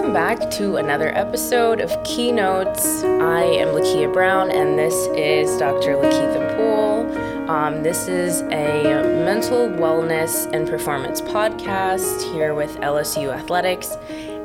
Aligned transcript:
welcome 0.00 0.14
back 0.14 0.50
to 0.50 0.76
another 0.76 1.14
episode 1.14 1.78
of 1.78 1.92
Keynotes. 2.04 3.04
I 3.04 3.42
am 3.42 3.68
Lakia 3.68 4.10
Brown, 4.10 4.50
and 4.50 4.78
this 4.78 4.94
is 5.08 5.58
Dr. 5.58 5.94
Lakeitha 5.94 6.56
Poole. 6.56 7.50
Um, 7.50 7.82
this 7.82 8.08
is 8.08 8.40
a 8.44 8.82
mental 9.26 9.68
wellness 9.68 10.50
and 10.54 10.66
performance 10.66 11.20
podcast 11.20 12.32
here 12.32 12.54
with 12.54 12.74
LSU 12.78 13.30
Athletics, 13.30 13.94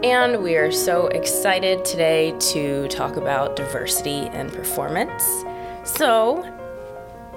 and 0.04 0.44
we 0.44 0.58
are 0.58 0.74
so 0.74 1.08
excited 1.08 1.86
today 1.86 2.36
to 2.52 2.90
talk 2.90 3.16
about 3.16 3.56
diversity 3.56 4.28
and 4.34 4.52
performance. 4.52 5.24
So, 5.86 6.44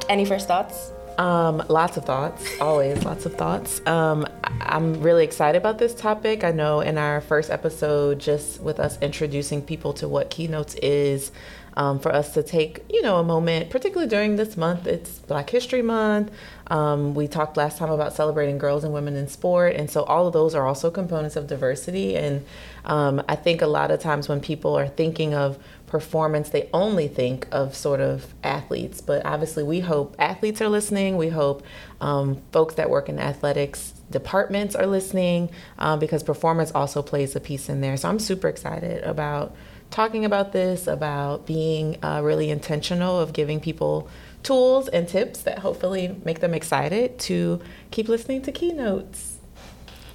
any 0.09 0.25
first 0.25 0.48
thoughts? 0.48 0.93
Um, 1.19 1.64
lots 1.69 1.96
of 1.96 2.05
thoughts, 2.05 2.48
always 2.61 3.05
lots 3.05 3.27
of 3.27 3.35
thoughts. 3.35 3.85
Um, 3.87 4.25
I'm 4.61 5.03
really 5.03 5.25
excited 5.25 5.58
about 5.58 5.79
this 5.79 5.93
topic. 5.93 6.44
I 6.44 6.53
know 6.53 6.81
in 6.81 6.96
our 6.96 7.21
first 7.21 7.50
episode, 7.50 8.21
just 8.21 8.61
with 8.61 8.79
us 8.79 8.99
introducing 9.03 9.61
people 9.61 9.93
to 9.94 10.07
what 10.07 10.31
Keynotes 10.31 10.77
is, 10.77 11.32
um, 11.79 12.00
for 12.00 12.13
us 12.13 12.35
to 12.35 12.43
take, 12.43 12.85
you 12.91 13.03
know, 13.03 13.18
a 13.18 13.25
moment, 13.25 13.71
particularly 13.71 14.11
during 14.11 14.35
this 14.35 14.57
month. 14.57 14.86
It's 14.86 15.21
Black 15.21 15.49
History 15.49 15.81
Month. 15.81 16.32
Um, 16.67 17.14
we 17.14 17.29
talked 17.29 17.57
last 17.57 17.79
time 17.79 17.91
about 17.91 18.13
celebrating 18.13 18.58
girls 18.58 18.82
and 18.82 18.93
women 18.93 19.14
in 19.14 19.29
sport, 19.29 19.77
and 19.77 19.89
so 19.89 20.03
all 20.03 20.27
of 20.27 20.32
those 20.32 20.57
are 20.57 20.66
also 20.66 20.91
components 20.91 21.36
of 21.36 21.46
diversity. 21.46 22.16
And 22.16 22.44
um, 22.85 23.22
I 23.29 23.36
think 23.36 23.63
a 23.63 23.69
lot 23.69 23.93
of 23.93 24.00
times 24.00 24.29
when 24.29 24.41
people 24.41 24.77
are 24.77 24.89
thinking 24.89 25.35
of 25.35 25.57
performance, 25.89 26.51
they 26.51 26.69
only 26.73 27.09
think 27.09 27.47
of 27.51 27.75
sort 27.75 28.01
of 28.01 28.35
athletes. 28.43 29.01
But 29.01 29.25
obviously, 29.25 29.63
we 29.63 29.81
hope 29.81 30.14
athletes 30.19 30.61
are 30.61 30.69
listening. 30.69 31.17
We 31.17 31.29
hope 31.29 31.63
um, 32.01 32.41
folks 32.53 32.75
that 32.75 32.91
work 32.91 33.09
in 33.09 33.19
athletics 33.19 33.95
departments 34.11 34.75
are 34.75 34.87
listening 34.87 35.51
um, 35.78 35.98
because 35.98 36.22
performance 36.22 36.72
also 36.72 37.03
plays 37.03 37.36
a 37.36 37.41
piece 37.41 37.69
in 37.69 37.80
there. 37.80 37.97
So 37.97 38.08
I'm 38.08 38.19
super 38.19 38.48
excited 38.48 39.03
about 39.05 39.55
talking 39.91 40.25
about 40.25 40.53
this, 40.53 40.86
about 40.86 41.47
being 41.47 42.02
uh, 42.02 42.20
really 42.23 42.50
intentional 42.50 43.19
of 43.19 43.33
giving 43.33 43.61
people 43.61 44.08
tools 44.42 44.89
and 44.89 45.08
tips 45.08 45.42
that 45.42 45.58
hopefully 45.58 46.17
make 46.25 46.41
them 46.41 46.55
excited 46.55 47.19
to 47.19 47.61
keep 47.91 48.08
listening 48.08 48.42
to 48.42 48.52
keynotes. 48.52 49.39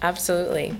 Absolutely. 0.02 0.76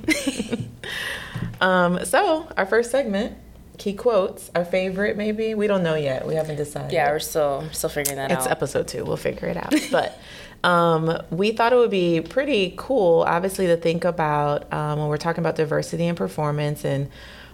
um, 1.62 2.04
so, 2.04 2.48
our 2.58 2.66
first 2.66 2.92
segment 2.92 3.38
key 3.78 3.94
quotes, 3.94 4.52
our 4.56 4.66
favorite 4.66 5.18
maybe. 5.18 5.56
We 5.56 5.68
don't 5.68 5.84
know 5.84 5.96
yet. 5.96 6.28
We 6.28 6.36
haven't 6.36 6.58
decided. 6.58 6.92
Yeah, 6.92 7.12
we're 7.12 7.20
still 7.20 7.68
still 7.72 7.90
figuring 7.90 8.18
that 8.18 8.32
it's 8.32 8.42
out. 8.42 8.46
It's 8.46 8.52
episode 8.52 8.88
two. 8.88 9.06
We'll 9.06 9.18
figure 9.18 9.48
it 9.48 9.58
out. 9.58 9.74
but 9.92 10.20
um, 10.64 11.22
we 11.30 11.52
thought 11.52 11.74
it 11.74 11.76
would 11.76 11.92
be 11.92 12.22
pretty 12.22 12.74
cool, 12.78 13.24
obviously, 13.28 13.68
to 13.68 13.78
think 13.78 14.06
about 14.06 14.72
um, 14.74 15.00
when 15.00 15.08
we're 15.10 15.18
talking 15.18 15.42
about 15.42 15.56
diversity 15.56 16.06
and 16.06 16.18
performance 16.18 16.86
and 16.86 17.10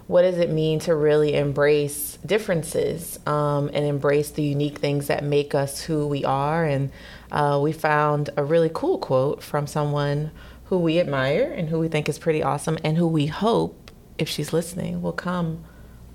what 0.08 0.24
does 0.24 0.38
it 0.40 0.50
mean 0.50 0.80
to 0.80 0.96
really 0.96 1.36
embrace 1.36 2.18
differences 2.26 3.20
um, 3.28 3.70
and 3.74 3.86
embrace 3.86 4.32
the 4.32 4.42
unique 4.42 4.80
things 4.80 5.08
that 5.08 5.24
make 5.24 5.54
us 5.54 5.82
who 5.82 6.08
we 6.08 6.26
are. 6.26 6.66
And 6.66 6.92
uh, 7.32 7.60
we 7.62 7.72
found 7.72 8.32
a 8.36 8.44
really 8.44 8.72
cool 8.74 8.98
quote 8.98 9.44
from 9.44 9.68
someone 9.68 10.32
who 10.66 10.80
we 10.80 11.00
admire 11.00 11.52
and 11.56 11.70
who 11.70 11.80
we 11.80 11.88
think 11.88 12.10
is 12.10 12.18
pretty 12.18 12.42
awesome 12.42 12.78
and 12.84 12.98
who 12.98 13.08
we 13.08 13.28
hope, 13.28 13.92
if 14.18 14.28
she's 14.28 14.52
listening, 14.52 15.02
will 15.02 15.14
come 15.14 15.64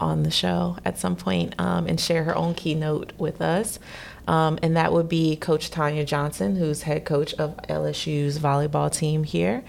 on 0.04 0.22
the 0.22 0.30
show 0.30 0.76
at 0.84 0.98
some 0.98 1.16
point, 1.16 1.54
um, 1.58 1.86
and 1.86 1.98
share 1.98 2.24
her 2.24 2.36
own 2.36 2.54
keynote 2.54 3.12
with 3.18 3.40
us. 3.40 3.78
Um, 4.26 4.58
and 4.62 4.76
that 4.76 4.92
would 4.92 5.08
be 5.08 5.36
Coach 5.36 5.70
Tonya 5.70 6.06
Johnson, 6.06 6.56
who's 6.56 6.82
head 6.82 7.04
coach 7.04 7.34
of 7.34 7.56
LSU's 7.68 8.38
volleyball 8.38 8.92
team 8.92 9.24
here. 9.24 9.64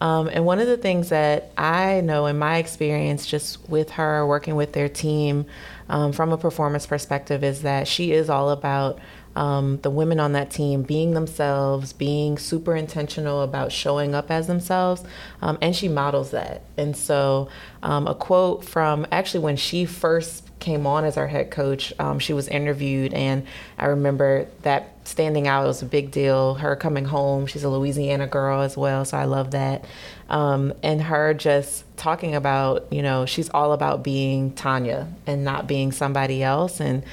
Um, 0.00 0.28
and 0.28 0.46
one 0.46 0.60
of 0.60 0.66
the 0.66 0.76
things 0.76 1.08
that 1.08 1.50
I 1.58 2.00
know 2.02 2.26
in 2.26 2.38
my 2.38 2.58
experience, 2.58 3.26
just 3.26 3.68
with 3.68 3.90
her 3.92 4.26
working 4.26 4.54
with 4.54 4.72
their 4.72 4.88
team 4.88 5.46
um, 5.88 6.12
from 6.12 6.32
a 6.32 6.38
performance 6.38 6.86
perspective, 6.86 7.42
is 7.42 7.62
that 7.62 7.88
she 7.88 8.12
is 8.12 8.30
all 8.30 8.50
about 8.50 8.98
um, 9.38 9.78
the 9.82 9.90
women 9.90 10.18
on 10.18 10.32
that 10.32 10.50
team 10.50 10.82
being 10.82 11.14
themselves, 11.14 11.92
being 11.92 12.38
super 12.38 12.74
intentional 12.74 13.42
about 13.42 13.70
showing 13.70 14.12
up 14.12 14.32
as 14.32 14.48
themselves, 14.48 15.04
um, 15.40 15.56
and 15.62 15.76
she 15.76 15.86
models 15.86 16.32
that. 16.32 16.62
And 16.76 16.96
so, 16.96 17.48
um, 17.84 18.08
a 18.08 18.16
quote 18.16 18.64
from 18.64 19.06
actually 19.12 19.44
when 19.44 19.56
she 19.56 19.84
first 19.84 20.44
came 20.58 20.88
on 20.88 21.04
as 21.04 21.16
our 21.16 21.28
head 21.28 21.52
coach, 21.52 21.92
um, 22.00 22.18
she 22.18 22.32
was 22.32 22.48
interviewed, 22.48 23.14
and 23.14 23.46
I 23.78 23.86
remember 23.86 24.48
that 24.62 24.96
standing 25.04 25.46
out 25.46 25.68
was 25.68 25.82
a 25.82 25.86
big 25.86 26.10
deal. 26.10 26.54
Her 26.54 26.74
coming 26.74 27.04
home, 27.04 27.46
she's 27.46 27.62
a 27.62 27.68
Louisiana 27.68 28.26
girl 28.26 28.62
as 28.62 28.76
well, 28.76 29.04
so 29.04 29.16
I 29.16 29.26
love 29.26 29.52
that. 29.52 29.84
Um, 30.28 30.74
and 30.82 31.00
her 31.00 31.32
just 31.32 31.84
talking 31.96 32.34
about, 32.34 32.88
you 32.90 33.02
know, 33.02 33.24
she's 33.24 33.50
all 33.50 33.72
about 33.72 34.02
being 34.02 34.50
Tonya 34.54 35.06
and 35.28 35.44
not 35.44 35.68
being 35.68 35.92
somebody 35.92 36.42
else, 36.42 36.80
and 36.80 37.04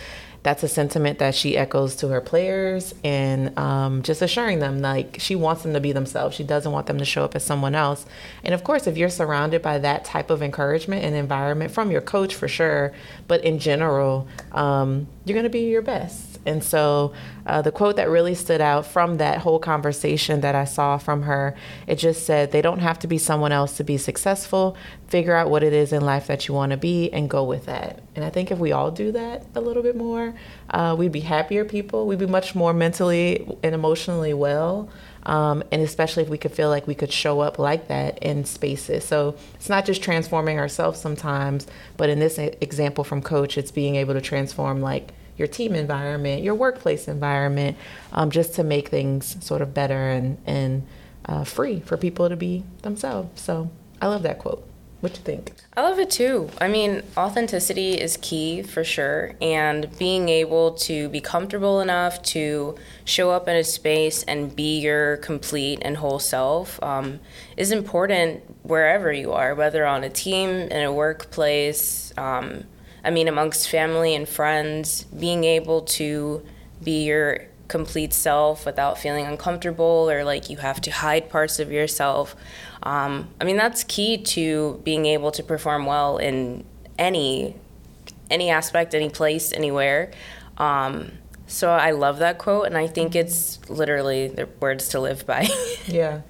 that's 0.45 0.61
a 0.61 0.67
sentiment 0.67 1.17
that 1.17 1.33
she 1.33 1.57
echoes 1.57 1.95
to 1.95 2.07
her 2.09 2.21
players 2.21 2.93
and 3.03 3.57
um, 3.57 4.03
just 4.03 4.21
assuring 4.21 4.59
them 4.59 4.79
like 4.79 5.17
she 5.19 5.35
wants 5.35 5.63
them 5.63 5.73
to 5.73 5.79
be 5.79 5.91
themselves. 5.91 6.35
She 6.35 6.43
doesn't 6.43 6.71
want 6.71 6.85
them 6.85 6.99
to 6.99 7.03
show 7.03 7.23
up 7.23 7.33
as 7.33 7.43
someone 7.43 7.73
else. 7.73 8.05
And 8.43 8.53
of 8.53 8.63
course, 8.63 8.85
if 8.85 8.95
you're 8.95 9.09
surrounded 9.09 9.63
by 9.63 9.79
that 9.79 10.05
type 10.05 10.29
of 10.29 10.43
encouragement 10.43 11.03
and 11.03 11.15
environment 11.15 11.71
from 11.71 11.89
your 11.89 12.01
coach 12.01 12.35
for 12.35 12.47
sure, 12.47 12.93
but 13.27 13.43
in 13.43 13.57
general, 13.57 14.27
um, 14.51 15.07
you're 15.25 15.33
going 15.33 15.45
to 15.45 15.49
be 15.49 15.67
your 15.67 15.81
best. 15.81 16.34
And 16.45 16.63
so 16.63 17.13
uh, 17.45 17.61
the 17.61 17.71
quote 17.71 17.95
that 17.95 18.09
really 18.09 18.35
stood 18.35 18.61
out 18.61 18.85
from 18.85 19.17
that 19.17 19.39
whole 19.39 19.59
conversation 19.59 20.41
that 20.41 20.55
I 20.55 20.65
saw 20.65 20.97
from 20.97 21.23
her, 21.23 21.55
it 21.87 21.95
just 21.95 22.25
said, 22.25 22.51
they 22.51 22.61
don't 22.61 22.79
have 22.79 22.99
to 22.99 23.07
be 23.07 23.17
someone 23.17 23.51
else 23.51 23.77
to 23.77 23.83
be 23.83 23.97
successful. 23.97 24.77
Figure 25.07 25.35
out 25.35 25.49
what 25.49 25.63
it 25.63 25.73
is 25.73 25.91
in 25.91 26.03
life 26.03 26.27
that 26.27 26.47
you 26.47 26.53
want 26.53 26.71
to 26.71 26.77
be 26.77 27.11
and 27.11 27.29
go 27.29 27.43
with 27.43 27.65
that. 27.65 28.01
And 28.15 28.23
I 28.23 28.29
think 28.29 28.51
if 28.51 28.59
we 28.59 28.71
all 28.71 28.91
do 28.91 29.11
that 29.11 29.45
a 29.55 29.61
little 29.61 29.83
bit 29.83 29.95
more, 29.95 30.33
uh, 30.69 30.95
we'd 30.97 31.11
be 31.11 31.21
happier 31.21 31.65
people. 31.65 32.05
We'd 32.05 32.19
be 32.19 32.25
much 32.25 32.55
more 32.55 32.73
mentally 32.73 33.47
and 33.63 33.73
emotionally 33.75 34.33
well. 34.33 34.89
Um, 35.23 35.63
and 35.71 35.81
especially 35.81 36.21
if 36.21 36.29
we 36.29 36.37
could 36.37 36.51
feel 36.51 36.69
like 36.69 36.85
we 36.85 36.93
could 36.93 37.11
show 37.11 37.39
up 37.39 37.57
like 37.57 37.87
that 37.87 38.19
in 38.19 38.45
spaces. 38.45 39.05
So 39.05 39.35
it's 39.55 39.69
not 39.69 39.83
just 39.83 40.03
transforming 40.03 40.59
ourselves 40.59 41.01
sometimes, 41.01 41.65
but 41.97 42.09
in 42.09 42.19
this 42.19 42.37
example 42.37 43.03
from 43.03 43.23
Coach, 43.23 43.57
it's 43.57 43.71
being 43.71 43.95
able 43.95 44.13
to 44.13 44.21
transform 44.21 44.81
like 44.81 45.13
your 45.37 45.47
team 45.47 45.75
environment, 45.75 46.43
your 46.43 46.55
workplace 46.55 47.07
environment, 47.07 47.77
um, 48.11 48.31
just 48.31 48.53
to 48.55 48.63
make 48.63 48.89
things 48.89 49.37
sort 49.45 49.61
of 49.61 49.73
better 49.73 50.09
and, 50.09 50.37
and 50.45 50.85
uh, 51.25 51.43
free 51.43 51.79
for 51.81 51.97
people 51.97 52.29
to 52.29 52.35
be 52.35 52.63
themselves. 52.81 53.41
So 53.41 53.69
I 54.01 54.07
love 54.07 54.23
that 54.23 54.39
quote. 54.39 54.67
What 55.01 55.13
do 55.13 55.19
you 55.19 55.25
think? 55.25 55.53
I 55.77 55.83
love 55.83 55.99
it 55.99 56.09
too. 56.09 56.49
I 56.59 56.67
mean, 56.67 57.03
authenticity 57.15 57.99
is 57.99 58.17
key 58.17 58.63
for 58.63 58.83
sure, 58.83 59.35
and 59.39 59.87
being 59.99 60.29
able 60.29 60.71
to 60.71 61.09
be 61.09 61.21
comfortable 61.21 61.79
enough 61.79 62.23
to 62.23 62.75
show 63.03 63.29
up 63.29 63.47
in 63.47 63.55
a 63.55 63.63
space 63.63 64.23
and 64.23 64.55
be 64.55 64.79
your 64.79 65.17
complete 65.17 65.79
and 65.83 65.97
whole 65.97 66.17
self 66.17 66.81
um, 66.81 67.19
is 67.55 67.71
important 67.71 68.41
wherever 68.63 69.11
you 69.11 69.31
are, 69.31 69.53
whether 69.53 69.85
on 69.85 70.03
a 70.03 70.09
team, 70.09 70.49
in 70.49 70.83
a 70.83 70.91
workplace. 70.91 72.11
Um, 72.17 72.63
I 73.05 73.11
mean, 73.11 73.27
amongst 73.27 73.69
family 73.69 74.15
and 74.15 74.27
friends, 74.27 75.03
being 75.03 75.43
able 75.43 75.83
to 75.83 76.43
be 76.83 77.05
your 77.05 77.45
complete 77.67 78.13
self 78.13 78.65
without 78.65 78.97
feeling 78.97 79.25
uncomfortable 79.25 80.09
or 80.09 80.23
like 80.23 80.49
you 80.49 80.57
have 80.57 80.79
to 80.81 80.91
hide 80.91 81.29
parts 81.29 81.59
of 81.59 81.71
yourself. 81.71 82.35
Um, 82.83 83.29
I 83.39 83.43
mean, 83.43 83.57
that's 83.57 83.83
key 83.83 84.17
to 84.17 84.81
being 84.83 85.05
able 85.05 85.31
to 85.31 85.43
perform 85.43 85.85
well 85.85 86.17
in 86.17 86.65
any 86.97 87.55
any 88.31 88.49
aspect, 88.49 88.95
any 88.95 89.09
place, 89.09 89.53
anywhere. 89.53 90.11
Um, 90.57 91.11
so 91.47 91.69
I 91.69 91.91
love 91.91 92.19
that 92.19 92.39
quote, 92.39 92.65
and 92.65 92.75
I 92.75 92.87
think 92.87 93.15
it's 93.15 93.59
literally 93.69 94.29
the 94.29 94.49
words 94.59 94.89
to 94.89 94.99
live 94.99 95.27
by. 95.27 95.47
yeah. 95.85 96.21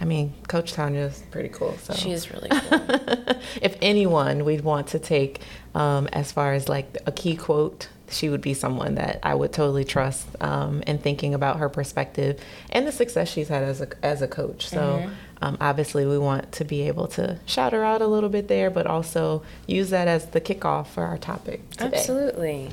I 0.00 0.06
mean, 0.06 0.32
Coach 0.48 0.74
Tonya 0.74 1.08
is 1.08 1.22
pretty 1.30 1.50
cool. 1.50 1.76
So 1.82 1.94
she's 1.94 2.30
really 2.30 2.48
cool. 2.48 2.80
if 3.62 3.76
anyone 3.80 4.44
we'd 4.44 4.62
want 4.62 4.88
to 4.88 4.98
take 4.98 5.40
um, 5.74 6.08
as 6.12 6.32
far 6.32 6.54
as 6.54 6.68
like 6.68 6.96
a 7.06 7.12
key 7.12 7.36
quote, 7.36 7.88
she 8.08 8.28
would 8.28 8.40
be 8.40 8.54
someone 8.54 8.94
that 8.94 9.18
I 9.22 9.34
would 9.34 9.52
totally 9.52 9.84
trust 9.84 10.26
um, 10.40 10.82
in 10.86 10.98
thinking 10.98 11.34
about 11.34 11.58
her 11.58 11.68
perspective 11.68 12.40
and 12.70 12.86
the 12.86 12.92
success 12.92 13.28
she's 13.28 13.48
had 13.48 13.62
as 13.62 13.80
a 13.80 13.88
as 14.04 14.22
a 14.22 14.28
coach. 14.28 14.68
So 14.68 14.78
mm-hmm. 14.78 15.12
um, 15.42 15.56
obviously, 15.60 16.06
we 16.06 16.18
want 16.18 16.52
to 16.52 16.64
be 16.64 16.82
able 16.82 17.08
to 17.08 17.38
shout 17.46 17.72
her 17.72 17.84
out 17.84 18.02
a 18.02 18.06
little 18.06 18.28
bit 18.28 18.48
there, 18.48 18.70
but 18.70 18.86
also 18.86 19.42
use 19.66 19.90
that 19.90 20.06
as 20.06 20.26
the 20.26 20.40
kickoff 20.40 20.88
for 20.88 21.04
our 21.04 21.18
topic 21.18 21.68
today. 21.70 21.96
Absolutely. 21.96 22.70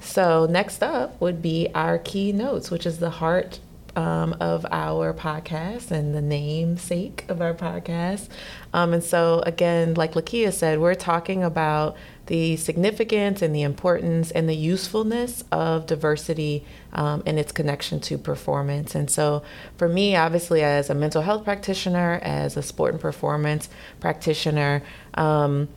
So 0.00 0.46
next 0.46 0.82
up 0.82 1.20
would 1.20 1.40
be 1.40 1.68
our 1.74 1.98
key 1.98 2.32
notes, 2.32 2.70
which 2.70 2.86
is 2.86 2.98
the 2.98 3.10
heart 3.10 3.60
um, 3.96 4.34
of 4.40 4.64
our 4.70 5.12
podcast 5.12 5.90
and 5.90 6.14
the 6.14 6.22
namesake 6.22 7.24
of 7.28 7.40
our 7.40 7.54
podcast. 7.54 8.28
Um, 8.72 8.92
and 8.92 9.04
so, 9.04 9.42
again, 9.44 9.94
like 9.94 10.14
Lakia 10.14 10.52
said, 10.52 10.78
we're 10.78 10.94
talking 10.94 11.42
about 11.44 11.96
the 12.26 12.56
significance 12.56 13.42
and 13.42 13.54
the 13.54 13.62
importance 13.62 14.30
and 14.30 14.48
the 14.48 14.54
usefulness 14.54 15.44
of 15.52 15.86
diversity 15.86 16.64
um, 16.92 17.22
and 17.26 17.38
its 17.38 17.52
connection 17.52 18.00
to 18.00 18.16
performance. 18.16 18.94
And 18.94 19.10
so, 19.10 19.42
for 19.76 19.88
me, 19.88 20.16
obviously, 20.16 20.62
as 20.62 20.88
a 20.88 20.94
mental 20.94 21.22
health 21.22 21.44
practitioner, 21.44 22.20
as 22.22 22.56
a 22.56 22.62
sport 22.62 22.92
and 22.92 23.00
performance 23.00 23.68
practitioner, 24.00 24.82
um, 25.14 25.68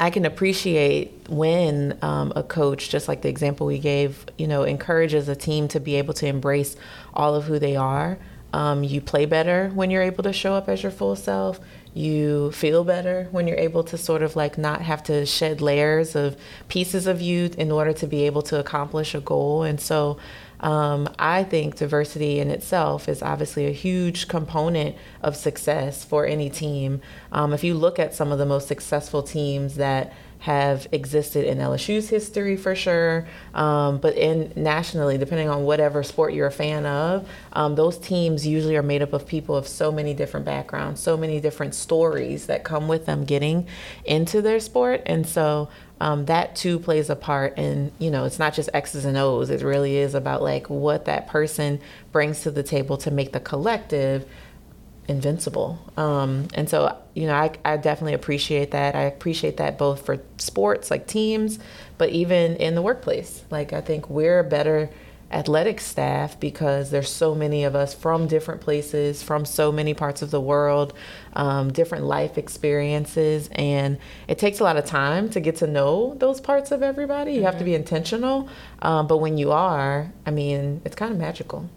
I 0.00 0.08
can 0.08 0.24
appreciate 0.24 1.28
when 1.28 1.98
um, 2.00 2.32
a 2.34 2.42
coach, 2.42 2.88
just 2.88 3.06
like 3.06 3.20
the 3.20 3.28
example 3.28 3.66
we 3.66 3.78
gave, 3.78 4.24
you 4.38 4.46
know, 4.46 4.62
encourages 4.62 5.28
a 5.28 5.36
team 5.36 5.68
to 5.68 5.78
be 5.78 5.96
able 5.96 6.14
to 6.14 6.26
embrace 6.26 6.74
all 7.14 7.34
of 7.34 7.44
who 7.44 7.58
they 7.58 7.76
are. 7.76 8.18
Um, 8.52 8.82
you 8.82 9.00
play 9.00 9.26
better 9.26 9.70
when 9.74 9.90
you're 9.90 10.02
able 10.02 10.24
to 10.24 10.32
show 10.32 10.54
up 10.54 10.68
as 10.68 10.82
your 10.82 10.90
full 10.90 11.14
self. 11.14 11.60
You 11.94 12.52
feel 12.52 12.84
better 12.84 13.28
when 13.30 13.46
you're 13.46 13.56
able 13.56 13.84
to 13.84 13.98
sort 13.98 14.22
of 14.22 14.36
like 14.36 14.58
not 14.58 14.82
have 14.82 15.02
to 15.04 15.26
shed 15.26 15.60
layers 15.60 16.14
of 16.14 16.36
pieces 16.68 17.06
of 17.06 17.20
you 17.20 17.50
in 17.58 17.70
order 17.70 17.92
to 17.94 18.06
be 18.06 18.26
able 18.26 18.42
to 18.42 18.58
accomplish 18.58 19.14
a 19.14 19.20
goal. 19.20 19.62
And 19.62 19.80
so 19.80 20.18
um, 20.60 21.08
I 21.18 21.42
think 21.42 21.76
diversity 21.76 22.38
in 22.38 22.50
itself 22.50 23.08
is 23.08 23.22
obviously 23.22 23.66
a 23.66 23.72
huge 23.72 24.28
component 24.28 24.94
of 25.22 25.34
success 25.36 26.04
for 26.04 26.26
any 26.26 26.50
team. 26.50 27.00
Um, 27.32 27.52
if 27.52 27.64
you 27.64 27.74
look 27.74 27.98
at 27.98 28.14
some 28.14 28.30
of 28.30 28.38
the 28.38 28.46
most 28.46 28.68
successful 28.68 29.22
teams 29.22 29.76
that 29.76 30.12
have 30.40 30.86
existed 30.90 31.44
in 31.44 31.58
LSU's 31.58 32.08
history 32.08 32.56
for 32.56 32.74
sure, 32.74 33.26
um, 33.54 33.98
but 33.98 34.16
in 34.16 34.52
nationally, 34.56 35.18
depending 35.18 35.50
on 35.50 35.64
whatever 35.64 36.02
sport 36.02 36.32
you're 36.32 36.46
a 36.46 36.52
fan 36.52 36.86
of, 36.86 37.28
um, 37.52 37.74
those 37.74 37.98
teams 37.98 38.46
usually 38.46 38.74
are 38.76 38.82
made 38.82 39.02
up 39.02 39.12
of 39.12 39.26
people 39.26 39.54
of 39.54 39.68
so 39.68 39.92
many 39.92 40.14
different 40.14 40.46
backgrounds, 40.46 40.98
so 41.00 41.16
many 41.16 41.40
different 41.40 41.74
stories 41.74 42.46
that 42.46 42.64
come 42.64 42.88
with 42.88 43.04
them 43.04 43.24
getting 43.24 43.66
into 44.06 44.40
their 44.40 44.60
sport, 44.60 45.02
and 45.04 45.26
so 45.26 45.68
um, 46.00 46.24
that 46.24 46.56
too 46.56 46.78
plays 46.78 47.10
a 47.10 47.16
part 47.16 47.58
and 47.58 47.92
you 47.98 48.10
know 48.10 48.24
it's 48.24 48.38
not 48.38 48.54
just 48.54 48.70
x's 48.72 49.04
and 49.04 49.18
o's 49.18 49.50
it 49.50 49.62
really 49.62 49.98
is 49.98 50.14
about 50.14 50.42
like 50.42 50.70
what 50.70 51.04
that 51.04 51.26
person 51.26 51.78
brings 52.10 52.40
to 52.40 52.50
the 52.50 52.62
table 52.62 52.96
to 52.96 53.10
make 53.10 53.32
the 53.32 53.40
collective 53.40 54.26
invincible 55.10 55.78
um, 55.96 56.48
and 56.54 56.68
so 56.68 56.96
you 57.14 57.26
know 57.26 57.34
I, 57.34 57.50
I 57.64 57.76
definitely 57.76 58.14
appreciate 58.14 58.70
that 58.70 58.94
i 58.94 59.02
appreciate 59.02 59.56
that 59.56 59.76
both 59.76 60.06
for 60.06 60.18
sports 60.38 60.90
like 60.90 61.06
teams 61.06 61.58
but 61.98 62.10
even 62.10 62.56
in 62.56 62.74
the 62.74 62.82
workplace 62.82 63.44
like 63.50 63.72
i 63.72 63.80
think 63.80 64.08
we're 64.08 64.38
a 64.38 64.44
better 64.44 64.90
athletic 65.32 65.80
staff 65.80 66.38
because 66.40 66.90
there's 66.90 67.08
so 67.08 67.34
many 67.34 67.62
of 67.62 67.76
us 67.76 67.94
from 67.94 68.26
different 68.26 68.60
places, 68.60 69.22
from 69.22 69.44
so 69.44 69.70
many 69.70 69.94
parts 69.94 70.22
of 70.22 70.30
the 70.30 70.40
world, 70.40 70.92
um, 71.34 71.72
different 71.72 72.04
life 72.04 72.36
experiences, 72.36 73.48
and 73.52 73.98
it 74.26 74.38
takes 74.38 74.60
a 74.60 74.64
lot 74.64 74.76
of 74.76 74.84
time 74.84 75.30
to 75.30 75.40
get 75.40 75.56
to 75.56 75.66
know 75.66 76.14
those 76.18 76.40
parts 76.40 76.72
of 76.72 76.82
everybody. 76.82 77.32
You 77.32 77.38
mm-hmm. 77.38 77.46
have 77.46 77.58
to 77.58 77.64
be 77.64 77.72
mm-hmm. 77.72 77.80
intentional, 77.80 78.48
um, 78.82 79.06
but 79.06 79.18
when 79.18 79.38
you 79.38 79.52
are, 79.52 80.12
I 80.26 80.30
mean, 80.30 80.82
it's 80.84 80.96
kind 80.96 81.12
of 81.12 81.18
magical. 81.18 81.68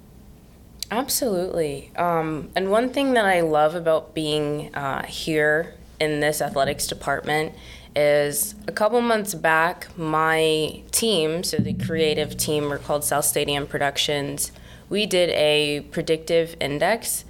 Absolutely. 0.91 1.91
Um, 1.95 2.49
and 2.55 2.69
one 2.69 2.89
thing 2.89 3.13
that 3.13 3.25
I 3.25 3.41
love 3.41 3.75
about 3.75 4.13
being 4.13 4.73
uh, 4.75 5.03
here 5.05 5.73
in 5.99 6.19
this 6.19 6.41
athletics 6.41 6.87
department 6.87 7.53
is 7.95 8.55
a 8.67 8.71
couple 8.71 9.01
months 9.01 9.33
back, 9.33 9.87
my 9.97 10.81
team, 10.91 11.43
so 11.43 11.57
the 11.57 11.73
creative 11.73 12.37
team, 12.37 12.69
we're 12.69 12.79
called 12.79 13.03
South 13.03 13.25
Stadium 13.25 13.67
Productions, 13.67 14.51
we 14.89 15.05
did 15.05 15.29
a 15.29 15.81
predictive 15.91 16.55
index. 16.59 17.25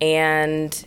And 0.00 0.86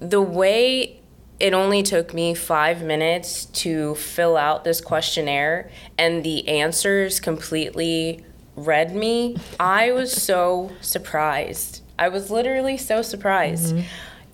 the 0.00 0.20
way 0.20 1.00
it 1.40 1.52
only 1.52 1.82
took 1.82 2.14
me 2.14 2.34
five 2.34 2.82
minutes 2.82 3.46
to 3.46 3.94
fill 3.96 4.36
out 4.36 4.64
this 4.64 4.80
questionnaire, 4.80 5.70
and 5.98 6.24
the 6.24 6.46
answers 6.48 7.20
completely 7.20 8.24
read 8.56 8.94
me, 8.94 9.36
I 9.58 9.92
was 9.92 10.12
so 10.12 10.72
surprised. 10.80 11.82
I 11.98 12.08
was 12.08 12.30
literally 12.30 12.76
so 12.76 13.02
surprised. 13.02 13.74
Mm-hmm. 13.74 13.86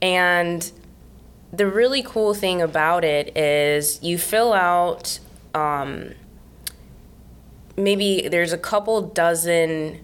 And 0.02 0.72
the 1.52 1.66
really 1.66 2.02
cool 2.02 2.34
thing 2.34 2.62
about 2.62 3.04
it 3.04 3.36
is 3.36 4.02
you 4.02 4.18
fill 4.18 4.52
out 4.52 5.18
um, 5.54 6.14
maybe 7.76 8.28
there's 8.28 8.52
a 8.52 8.58
couple 8.58 9.00
dozen 9.02 10.00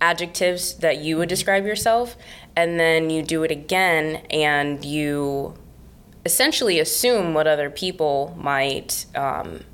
adjectives 0.00 0.74
that 0.74 0.98
you 0.98 1.16
would 1.16 1.28
describe 1.28 1.64
yourself 1.64 2.16
and 2.56 2.78
then 2.78 3.10
you 3.10 3.22
do 3.22 3.42
it 3.42 3.50
again 3.50 4.16
and 4.30 4.84
you 4.84 5.54
essentially 6.24 6.78
assume 6.78 7.34
what 7.34 7.46
other 7.46 7.70
people 7.70 8.34
might 8.36 9.06
um, 9.14 9.64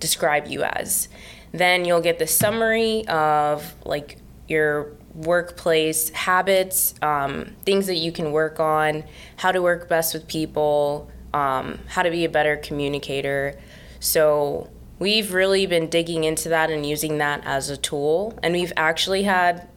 describe 0.00 0.46
you 0.46 0.62
as 0.62 1.08
then 1.54 1.84
you'll 1.84 2.00
get 2.00 2.18
the 2.18 2.26
summary 2.26 3.06
of 3.06 3.74
like 3.84 4.18
your 4.48 4.92
workplace 5.14 6.10
habits, 6.10 6.94
um, 7.00 7.54
things 7.64 7.86
that 7.86 7.96
you 7.96 8.10
can 8.10 8.32
work 8.32 8.58
on, 8.58 9.04
how 9.36 9.52
to 9.52 9.62
work 9.62 9.88
best 9.88 10.12
with 10.12 10.26
people, 10.26 11.10
um, 11.32 11.78
how 11.86 12.02
to 12.02 12.10
be 12.10 12.24
a 12.24 12.28
better 12.28 12.56
communicator. 12.56 13.58
So 14.00 14.68
we've 14.98 15.32
really 15.32 15.66
been 15.66 15.88
digging 15.88 16.24
into 16.24 16.48
that 16.48 16.70
and 16.70 16.84
using 16.84 17.18
that 17.18 17.42
as 17.44 17.70
a 17.70 17.76
tool. 17.76 18.36
And 18.42 18.52
we've 18.52 18.72
actually 18.76 19.22
had 19.22 19.68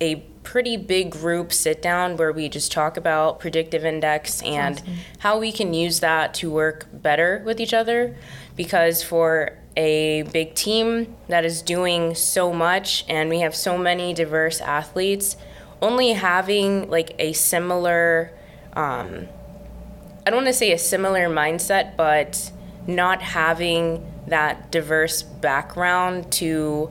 a 0.00 0.16
pretty 0.44 0.76
big 0.76 1.10
group 1.10 1.52
sit 1.52 1.82
down 1.82 2.16
where 2.16 2.30
we 2.32 2.48
just 2.48 2.70
talk 2.70 2.96
about 2.96 3.40
predictive 3.40 3.84
index 3.84 4.42
and 4.42 4.76
awesome. 4.76 4.94
how 5.18 5.38
we 5.38 5.50
can 5.50 5.74
use 5.74 6.00
that 6.00 6.34
to 6.34 6.50
work 6.50 6.86
better 6.92 7.42
with 7.44 7.60
each 7.60 7.74
other. 7.74 8.16
Because 8.54 9.02
for 9.02 9.58
a 9.76 10.22
big 10.22 10.54
team 10.54 11.16
that 11.28 11.44
is 11.44 11.62
doing 11.62 12.14
so 12.14 12.52
much 12.52 13.04
and 13.08 13.28
we 13.28 13.40
have 13.40 13.54
so 13.54 13.76
many 13.76 14.14
diverse 14.14 14.60
athletes. 14.60 15.36
Only 15.82 16.12
having 16.12 16.88
like 16.88 17.14
a 17.18 17.32
similar 17.32 18.32
um, 18.74 19.28
i 20.26 20.30
don't 20.30 20.38
want 20.38 20.46
to 20.46 20.52
say 20.52 20.72
a 20.72 20.78
similar 20.78 21.28
mindset 21.28 21.96
but 21.96 22.50
not 22.86 23.22
having 23.22 24.04
that 24.26 24.70
diverse 24.70 25.22
background 25.22 26.30
to 26.32 26.90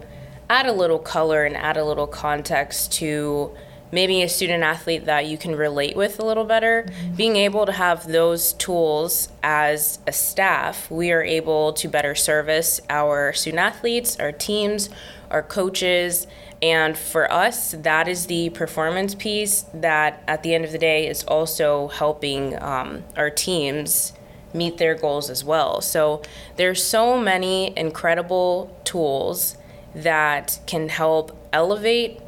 add 0.50 0.66
a 0.66 0.72
little 0.72 1.00
color 1.00 1.44
and 1.44 1.56
add 1.56 1.78
a 1.78 1.84
little 1.84 2.08
context 2.08 2.92
to 2.92 3.52
maybe 3.94 4.24
a 4.24 4.28
student 4.28 4.64
athlete 4.64 5.06
that 5.06 5.28
you 5.28 5.38
can 5.38 5.56
relate 5.56 5.96
with 5.96 6.20
a 6.20 6.26
little 6.26 6.46
better, 6.46 6.84
mm-hmm. 6.88 7.14
being 7.14 7.36
able 7.36 7.66
to 7.68 7.72
have 7.72 8.08
those 8.08 8.54
tools 8.54 9.30
as 9.44 10.00
a 10.08 10.12
staff, 10.12 10.90
we 10.90 11.12
are 11.12 11.22
able 11.22 11.72
to 11.74 11.88
better 11.88 12.16
service 12.16 12.82
our 12.90 13.32
student 13.34 13.60
athletes, 13.60 14.20
our 14.20 14.32
teams, 14.32 14.90
our 15.30 15.44
coaches. 15.44 16.26
And 16.62 16.98
for 16.98 17.32
us, 17.32 17.72
that 17.72 18.08
is 18.08 18.26
the 18.26 18.50
performance 18.50 19.14
piece 19.14 19.66
that 19.76 20.24
at 20.28 20.42
the 20.42 20.56
end 20.56 20.66
of 20.66 20.72
the 20.72 20.80
day 20.80 21.08
is 21.08 21.24
also 21.26 21.90
helping 21.90 22.60
um, 22.62 23.04
our 23.16 23.30
teams 23.30 24.14
meet 24.56 24.78
their 24.80 24.96
goals 24.96 25.30
as 25.30 25.44
well. 25.44 25.82
So 25.82 26.24
there's 26.56 26.84
so 26.84 27.20
many 27.20 27.78
incredible 27.78 28.76
tools 28.86 29.58
that 29.94 30.60
can 30.66 30.90
help 30.90 31.48
elevate 31.54 32.22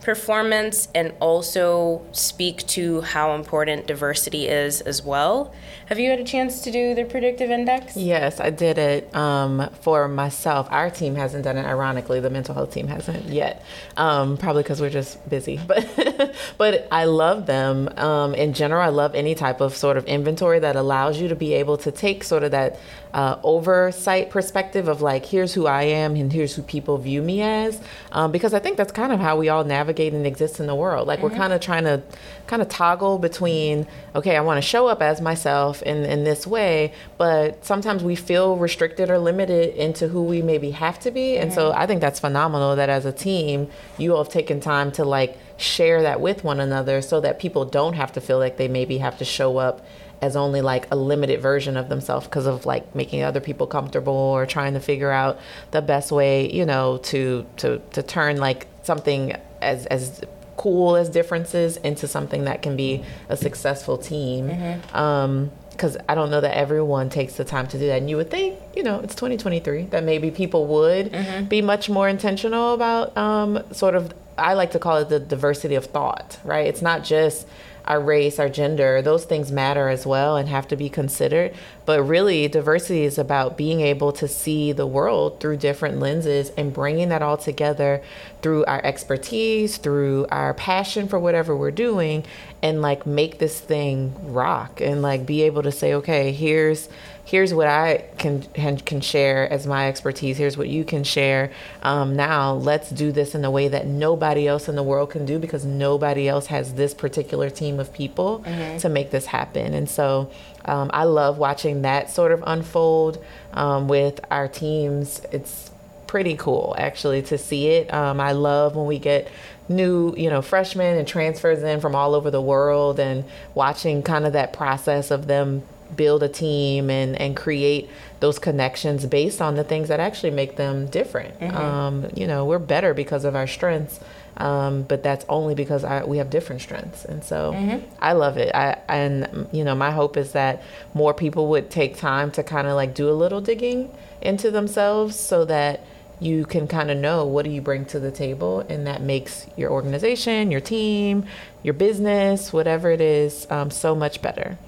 performance 0.00 0.88
and 0.94 1.12
also 1.20 2.02
speak 2.12 2.66
to 2.66 3.02
how 3.02 3.34
important 3.34 3.86
diversity 3.86 4.48
is 4.48 4.80
as 4.80 5.04
well. 5.04 5.52
Have 5.86 5.98
you 5.98 6.10
had 6.10 6.20
a 6.20 6.24
chance 6.24 6.62
to 6.62 6.70
do 6.70 6.94
the 6.94 7.04
predictive 7.04 7.50
index? 7.50 7.96
Yes, 7.96 8.40
I 8.40 8.50
did 8.50 8.78
it 8.78 9.14
um, 9.14 9.68
for 9.80 10.08
myself. 10.08 10.68
Our 10.70 10.90
team 10.90 11.16
hasn't 11.16 11.44
done 11.44 11.56
it. 11.56 11.66
Ironically, 11.66 12.20
the 12.20 12.30
mental 12.30 12.54
health 12.54 12.72
team 12.72 12.86
hasn't 12.86 13.26
yet, 13.26 13.64
um, 13.96 14.36
probably 14.36 14.62
because 14.62 14.80
we're 14.80 14.90
just 14.90 15.28
busy. 15.28 15.58
But 15.70 16.34
but 16.58 16.88
I 16.90 17.04
love 17.04 17.46
them 17.46 17.88
um, 17.96 18.34
in 18.34 18.54
general. 18.54 18.82
I 18.82 18.88
love 18.88 19.14
any 19.14 19.34
type 19.34 19.60
of 19.60 19.76
sort 19.76 19.96
of 19.96 20.04
inventory 20.06 20.58
that 20.58 20.74
allows 20.74 21.20
you 21.20 21.28
to 21.28 21.36
be 21.36 21.54
able 21.54 21.76
to 21.78 21.92
take 21.92 22.24
sort 22.24 22.42
of 22.42 22.50
that 22.50 22.78
uh, 23.12 23.38
oversight 23.42 24.30
perspective 24.30 24.88
of 24.88 25.02
like 25.02 25.26
here's 25.26 25.54
who 25.54 25.66
I 25.66 25.82
am 25.82 26.14
and 26.16 26.32
here's 26.32 26.54
who 26.54 26.62
people 26.62 26.98
view 26.98 27.22
me 27.22 27.42
as, 27.42 27.80
um, 28.12 28.30
because 28.32 28.54
I 28.54 28.58
think 28.58 28.76
that's 28.76 28.92
kind 28.92 29.12
of 29.12 29.20
how 29.20 29.36
we 29.36 29.48
all 29.48 29.64
navigate 29.64 30.12
and 30.12 30.26
exist 30.26 30.60
in 30.60 30.66
the 30.66 30.74
world. 30.74 31.08
Like 31.08 31.20
mm-hmm. 31.20 31.28
we're 31.28 31.36
kind 31.36 31.52
of 31.52 31.60
trying 31.60 31.84
to 31.84 32.02
kind 32.46 32.62
of 32.62 32.68
toggle 32.68 33.18
between 33.18 33.86
okay, 34.14 34.36
I 34.36 34.40
want 34.40 34.58
to 34.58 34.62
show 34.62 34.86
up 34.86 35.02
as 35.02 35.20
myself 35.20 35.82
in 35.82 36.04
in 36.04 36.24
this 36.24 36.46
way, 36.46 36.92
but 37.18 37.64
sometimes 37.64 38.04
we 38.04 38.14
feel 38.14 38.56
restricted 38.56 39.10
or 39.10 39.18
limited 39.18 39.74
into 39.74 40.08
who 40.08 40.22
we 40.22 40.42
maybe 40.42 40.70
have 40.70 40.98
to 41.00 41.10
be, 41.10 41.32
mm-hmm. 41.32 41.42
and 41.42 41.52
so 41.52 41.70
mm-hmm. 41.70 41.80
I 41.80 41.86
think 41.86 42.00
that's 42.00 42.20
phenomenal 42.20 42.76
that 42.76 42.88
as 42.88 43.04
a 43.04 43.12
team 43.12 43.68
you 43.98 44.14
all 44.14 44.24
have 44.24 44.32
taken 44.32 44.60
time 44.60 44.92
to 44.92 45.04
like 45.04 45.36
share 45.56 46.02
that 46.02 46.20
with 46.20 46.42
one 46.42 46.58
another 46.58 47.02
so 47.02 47.20
that 47.20 47.38
people 47.38 47.64
don't 47.64 47.92
have 47.92 48.12
to 48.12 48.20
feel 48.20 48.38
like 48.38 48.56
they 48.56 48.68
maybe 48.68 48.98
have 48.98 49.18
to 49.18 49.24
show 49.24 49.58
up 49.58 49.84
as 50.22 50.36
only 50.36 50.60
like 50.60 50.86
a 50.90 50.96
limited 50.96 51.40
version 51.40 51.76
of 51.76 51.88
themselves 51.88 52.26
because 52.26 52.46
of 52.46 52.66
like 52.66 52.94
making 52.94 53.22
other 53.22 53.40
people 53.40 53.66
comfortable 53.66 54.12
or 54.12 54.46
trying 54.46 54.74
to 54.74 54.80
figure 54.80 55.10
out 55.10 55.38
the 55.70 55.80
best 55.80 56.12
way, 56.12 56.50
you 56.50 56.66
know, 56.66 56.98
to 56.98 57.46
to 57.58 57.80
to 57.92 58.02
turn 58.02 58.36
like 58.36 58.66
something 58.82 59.34
as 59.62 59.86
as 59.86 60.22
cool 60.56 60.96
as 60.96 61.08
differences 61.08 61.78
into 61.78 62.06
something 62.06 62.44
that 62.44 62.60
can 62.60 62.76
be 62.76 63.02
a 63.30 63.36
successful 63.36 63.96
team. 63.96 64.48
Mm-hmm. 64.48 64.96
Um, 64.96 65.50
because 65.70 65.96
I 66.10 66.14
don't 66.14 66.30
know 66.30 66.42
that 66.42 66.54
everyone 66.54 67.08
takes 67.08 67.36
the 67.36 67.44
time 67.44 67.66
to 67.68 67.78
do 67.78 67.86
that. 67.86 67.96
And 67.96 68.10
you 68.10 68.18
would 68.18 68.30
think, 68.30 68.58
you 68.76 68.82
know, 68.82 69.00
it's 69.00 69.14
2023 69.14 69.84
that 69.84 70.04
maybe 70.04 70.30
people 70.30 70.66
would 70.66 71.10
mm-hmm. 71.10 71.46
be 71.46 71.62
much 71.62 71.88
more 71.88 72.06
intentional 72.06 72.74
about 72.74 73.16
um, 73.16 73.62
sort 73.72 73.94
of 73.94 74.12
I 74.36 74.52
like 74.54 74.72
to 74.72 74.78
call 74.78 74.98
it 74.98 75.08
the 75.08 75.18
diversity 75.18 75.76
of 75.76 75.86
thought, 75.86 76.38
right? 76.44 76.66
It's 76.66 76.82
not 76.82 77.02
just 77.02 77.46
our 77.90 78.00
race, 78.00 78.38
our 78.38 78.48
gender, 78.48 79.02
those 79.02 79.24
things 79.24 79.50
matter 79.50 79.88
as 79.88 80.06
well 80.06 80.36
and 80.36 80.48
have 80.48 80.68
to 80.68 80.76
be 80.76 80.88
considered. 80.88 81.52
But 81.90 82.04
really, 82.04 82.46
diversity 82.46 83.02
is 83.02 83.18
about 83.18 83.56
being 83.56 83.80
able 83.80 84.12
to 84.12 84.28
see 84.28 84.70
the 84.70 84.86
world 84.86 85.40
through 85.40 85.56
different 85.56 85.98
lenses 85.98 86.52
and 86.56 86.72
bringing 86.72 87.08
that 87.08 87.20
all 87.20 87.36
together 87.36 88.00
through 88.42 88.64
our 88.66 88.80
expertise, 88.84 89.76
through 89.76 90.28
our 90.30 90.54
passion 90.54 91.08
for 91.08 91.18
whatever 91.18 91.56
we're 91.56 91.72
doing, 91.72 92.24
and 92.62 92.80
like 92.80 93.06
make 93.06 93.40
this 93.40 93.58
thing 93.58 94.14
rock 94.22 94.80
and 94.80 95.02
like 95.02 95.26
be 95.26 95.42
able 95.42 95.64
to 95.64 95.72
say, 95.72 95.94
okay, 95.94 96.30
here's 96.30 96.88
here's 97.24 97.52
what 97.52 97.66
I 97.66 98.04
can 98.18 98.42
can 98.42 99.00
share 99.00 99.48
as 99.52 99.66
my 99.66 99.88
expertise. 99.88 100.38
Here's 100.38 100.56
what 100.56 100.68
you 100.68 100.84
can 100.84 101.02
share. 101.02 101.50
Um, 101.82 102.14
now 102.14 102.52
let's 102.54 102.90
do 102.90 103.10
this 103.10 103.34
in 103.34 103.44
a 103.44 103.50
way 103.50 103.66
that 103.66 103.86
nobody 103.86 104.46
else 104.46 104.68
in 104.68 104.76
the 104.76 104.82
world 104.84 105.10
can 105.10 105.26
do 105.26 105.40
because 105.40 105.64
nobody 105.64 106.28
else 106.28 106.46
has 106.46 106.74
this 106.74 106.94
particular 106.94 107.50
team 107.50 107.80
of 107.80 107.92
people 107.92 108.44
mm-hmm. 108.46 108.78
to 108.78 108.88
make 108.88 109.10
this 109.10 109.26
happen. 109.26 109.74
And 109.74 109.88
so 109.88 110.30
um, 110.64 110.90
I 110.92 111.04
love 111.04 111.38
watching 111.38 111.82
that 111.82 112.10
sort 112.10 112.32
of 112.32 112.42
unfold 112.46 113.22
um, 113.52 113.88
with 113.88 114.20
our 114.30 114.48
teams. 114.48 115.22
It's 115.32 115.70
pretty 116.06 116.36
cool 116.36 116.74
actually 116.78 117.22
to 117.22 117.38
see 117.38 117.68
it. 117.68 117.92
Um, 117.94 118.20
I 118.20 118.32
love 118.32 118.74
when 118.74 118.86
we 118.86 118.98
get 118.98 119.28
new, 119.68 120.14
you 120.16 120.28
know, 120.28 120.42
freshmen 120.42 120.98
and 120.98 121.06
transfers 121.06 121.62
in 121.62 121.80
from 121.80 121.94
all 121.94 122.14
over 122.14 122.30
the 122.30 122.40
world 122.40 122.98
and 122.98 123.24
watching 123.54 124.02
kind 124.02 124.26
of 124.26 124.32
that 124.32 124.52
process 124.52 125.10
of 125.10 125.28
them 125.28 125.62
build 125.94 126.22
a 126.22 126.28
team 126.28 126.90
and, 126.90 127.20
and 127.20 127.36
create 127.36 127.88
those 128.20 128.38
connections 128.38 129.06
based 129.06 129.40
on 129.40 129.54
the 129.54 129.64
things 129.64 129.88
that 129.88 130.00
actually 130.00 130.30
make 130.30 130.56
them 130.56 130.86
different. 130.86 131.38
Mm-hmm. 131.40 131.56
Um, 131.56 132.10
you 132.14 132.26
know, 132.26 132.44
we're 132.44 132.58
better 132.58 132.92
because 132.92 133.24
of 133.24 133.34
our 133.34 133.46
strengths, 133.46 134.00
um, 134.36 134.82
but 134.82 135.02
that's 135.02 135.24
only 135.28 135.54
because 135.54 135.84
I, 135.84 136.04
we 136.04 136.18
have 136.18 136.30
different 136.30 136.62
strengths. 136.62 137.04
And 137.04 137.22
so 137.22 137.52
mm-hmm. 137.52 137.86
I 138.00 138.12
love 138.12 138.36
it. 138.36 138.54
I, 138.54 138.78
and, 138.88 139.48
you 139.52 139.64
know, 139.64 139.74
my 139.74 139.90
hope 139.90 140.16
is 140.16 140.32
that 140.32 140.62
more 140.94 141.12
people 141.14 141.48
would 141.48 141.70
take 141.70 141.96
time 141.96 142.30
to 142.32 142.42
kind 142.42 142.66
of 142.66 142.74
like 142.74 142.94
do 142.94 143.08
a 143.10 143.12
little 143.12 143.40
digging 143.40 143.92
into 144.20 144.50
themselves 144.50 145.16
so 145.18 145.44
that 145.46 145.84
you 146.20 146.44
can 146.44 146.68
kind 146.68 146.90
of 146.90 146.98
know 146.98 147.24
what 147.24 147.44
do 147.44 147.50
you 147.50 147.62
bring 147.62 147.86
to 147.86 147.98
the 147.98 148.10
table 148.10 148.60
and 148.68 148.86
that 148.86 149.00
makes 149.00 149.46
your 149.56 149.70
organization 149.70 150.50
your 150.50 150.60
team 150.60 151.24
your 151.62 151.72
business 151.72 152.52
whatever 152.52 152.90
it 152.90 153.00
is 153.00 153.50
um, 153.50 153.70
so 153.70 153.94
much 153.94 154.20
better 154.20 154.58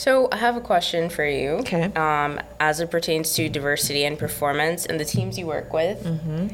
so 0.00 0.30
I 0.32 0.36
have 0.38 0.56
a 0.56 0.62
question 0.62 1.10
for 1.10 1.26
you. 1.26 1.50
Okay. 1.58 1.92
Um, 1.92 2.40
as 2.58 2.80
it 2.80 2.90
pertains 2.90 3.34
to 3.34 3.50
diversity 3.50 4.06
and 4.06 4.18
performance 4.18 4.86
and 4.86 4.98
the 4.98 5.04
teams 5.04 5.38
you 5.38 5.46
work 5.46 5.74
with, 5.74 6.02
mm-hmm. 6.02 6.48